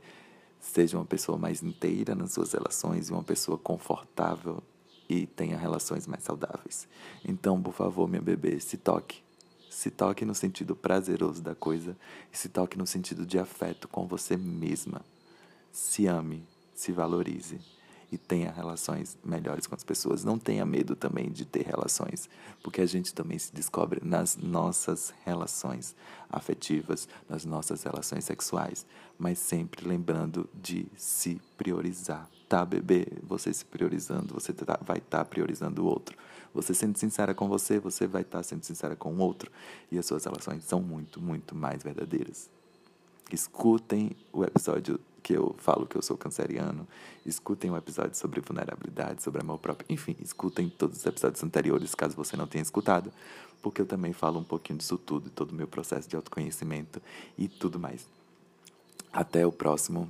seja 0.57 0.97
uma 0.97 1.03
pessoa 1.03 1.37
mais 1.37 1.61
inteira 1.61 2.15
nas 2.15 2.31
suas 2.31 2.53
relações 2.53 3.09
e 3.09 3.11
uma 3.11 3.25
pessoa 3.25 3.57
confortável 3.57 4.63
e 5.09 5.27
tenha 5.27 5.57
relações 5.57 6.07
mais 6.07 6.23
saudáveis. 6.23 6.87
Então, 7.25 7.61
por 7.61 7.73
favor, 7.73 8.07
minha 8.07 8.21
bebê, 8.21 8.57
se 8.61 8.77
toque. 8.77 9.21
Se 9.69 9.91
toque 9.91 10.23
no 10.23 10.33
sentido 10.33 10.73
prazeroso 10.73 11.41
da 11.41 11.53
coisa 11.53 11.97
e 12.31 12.37
se 12.37 12.47
toque 12.47 12.77
no 12.77 12.87
sentido 12.87 13.25
de 13.25 13.37
afeto 13.37 13.89
com 13.89 14.07
você 14.07 14.37
mesma. 14.37 15.01
Se 15.73 16.07
ame, 16.07 16.47
se 16.73 16.93
valorize 16.93 17.59
e 18.11 18.17
tenha 18.17 18.51
relações 18.51 19.17
melhores 19.23 19.65
com 19.65 19.73
as 19.73 19.83
pessoas. 19.83 20.23
Não 20.23 20.37
tenha 20.37 20.65
medo 20.65 20.95
também 20.95 21.31
de 21.31 21.45
ter 21.45 21.65
relações, 21.65 22.29
porque 22.61 22.81
a 22.81 22.85
gente 22.85 23.13
também 23.13 23.39
se 23.39 23.53
descobre 23.53 24.01
nas 24.03 24.35
nossas 24.35 25.13
relações 25.23 25.95
afetivas, 26.29 27.07
nas 27.29 27.45
nossas 27.45 27.83
relações 27.83 28.25
sexuais, 28.25 28.85
mas 29.17 29.39
sempre 29.39 29.87
lembrando 29.87 30.49
de 30.53 30.85
se 30.97 31.39
priorizar. 31.57 32.29
Tá, 32.49 32.65
bebê? 32.65 33.07
Você 33.23 33.53
se 33.53 33.63
priorizando, 33.63 34.33
você 34.33 34.51
tá, 34.51 34.77
vai 34.81 34.97
estar 34.97 35.19
tá 35.19 35.25
priorizando 35.25 35.83
o 35.83 35.85
outro. 35.85 36.17
Você 36.53 36.73
sendo 36.73 36.97
sincera 36.97 37.33
com 37.33 37.47
você, 37.47 37.79
você 37.79 38.05
vai 38.05 38.23
estar 38.23 38.39
tá 38.39 38.43
sendo 38.43 38.65
sincera 38.65 38.93
com 38.93 39.13
o 39.13 39.19
outro. 39.19 39.49
E 39.89 39.97
as 39.97 40.05
suas 40.05 40.25
relações 40.25 40.65
são 40.65 40.81
muito, 40.81 41.21
muito 41.21 41.55
mais 41.55 41.81
verdadeiras. 41.81 42.49
Escutem 43.31 44.11
o 44.33 44.43
episódio 44.43 44.99
que 45.21 45.33
eu 45.33 45.55
falo 45.57 45.85
que 45.85 45.95
eu 45.95 46.01
sou 46.01 46.17
canceriano. 46.17 46.87
Escutem 47.25 47.69
o 47.71 47.77
episódio 47.77 48.17
sobre 48.17 48.41
vulnerabilidade, 48.41 49.21
sobre 49.21 49.41
amor 49.41 49.59
próprio. 49.59 49.85
Enfim, 49.89 50.15
escutem 50.19 50.69
todos 50.69 50.97
os 50.97 51.05
episódios 51.05 51.43
anteriores, 51.43 51.95
caso 51.95 52.15
você 52.15 52.35
não 52.35 52.47
tenha 52.47 52.61
escutado, 52.61 53.11
porque 53.61 53.81
eu 53.81 53.85
também 53.85 54.13
falo 54.13 54.39
um 54.39 54.43
pouquinho 54.43 54.79
disso 54.79 54.97
tudo, 54.97 55.29
todo 55.29 55.51
o 55.51 55.55
meu 55.55 55.67
processo 55.67 56.09
de 56.09 56.15
autoconhecimento 56.15 57.01
e 57.37 57.47
tudo 57.47 57.79
mais. 57.79 58.07
Até 59.13 59.45
o 59.45 59.51
próximo 59.51 60.09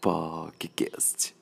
podcast. 0.00 1.34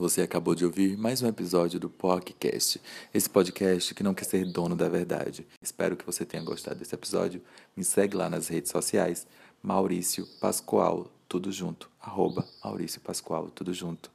Você 0.00 0.22
acabou 0.22 0.54
de 0.54 0.64
ouvir 0.64 0.96
mais 0.96 1.20
um 1.20 1.28
episódio 1.28 1.78
do 1.78 1.90
podcast, 1.90 2.80
esse 3.12 3.28
podcast 3.28 3.94
que 3.94 4.02
não 4.02 4.14
quer 4.14 4.24
ser 4.24 4.46
dono 4.46 4.74
da 4.74 4.88
verdade. 4.88 5.46
Espero 5.62 5.94
que 5.94 6.06
você 6.06 6.24
tenha 6.24 6.42
gostado 6.42 6.78
desse 6.78 6.94
episódio. 6.94 7.42
Me 7.76 7.84
segue 7.84 8.16
lá 8.16 8.30
nas 8.30 8.48
redes 8.48 8.70
sociais, 8.70 9.26
Maurício 9.62 10.26
Pascoal, 10.40 11.10
tudo 11.28 11.52
junto, 11.52 11.90
arroba 12.00 12.46
Maurício 12.64 13.00
Pascoal, 13.00 13.50
tudo 13.50 13.74
junto. 13.74 14.10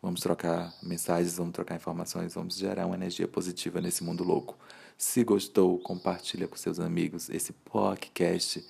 Vamos 0.00 0.20
trocar 0.20 0.72
mensagens, 0.82 1.36
vamos 1.36 1.52
trocar 1.52 1.76
informações, 1.76 2.34
vamos 2.34 2.56
gerar 2.56 2.86
uma 2.86 2.94
energia 2.94 3.28
positiva 3.28 3.80
nesse 3.80 4.02
mundo 4.02 4.24
louco. 4.24 4.56
Se 4.96 5.22
gostou, 5.22 5.78
compartilha 5.78 6.48
com 6.48 6.56
seus 6.56 6.80
amigos 6.80 7.28
esse 7.28 7.52
podcast 7.52 8.64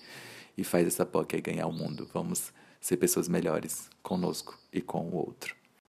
e 0.56 0.64
faz 0.64 0.86
essa 0.86 1.06
POC 1.06 1.40
ganhar 1.40 1.66
o 1.66 1.72
mundo. 1.72 2.08
Vamos 2.12 2.52
ser 2.80 2.96
pessoas 2.96 3.28
melhores 3.28 3.88
conosco 4.02 4.58
e 4.72 4.80
com 4.80 5.08
o 5.08 5.14
outro. 5.14 5.65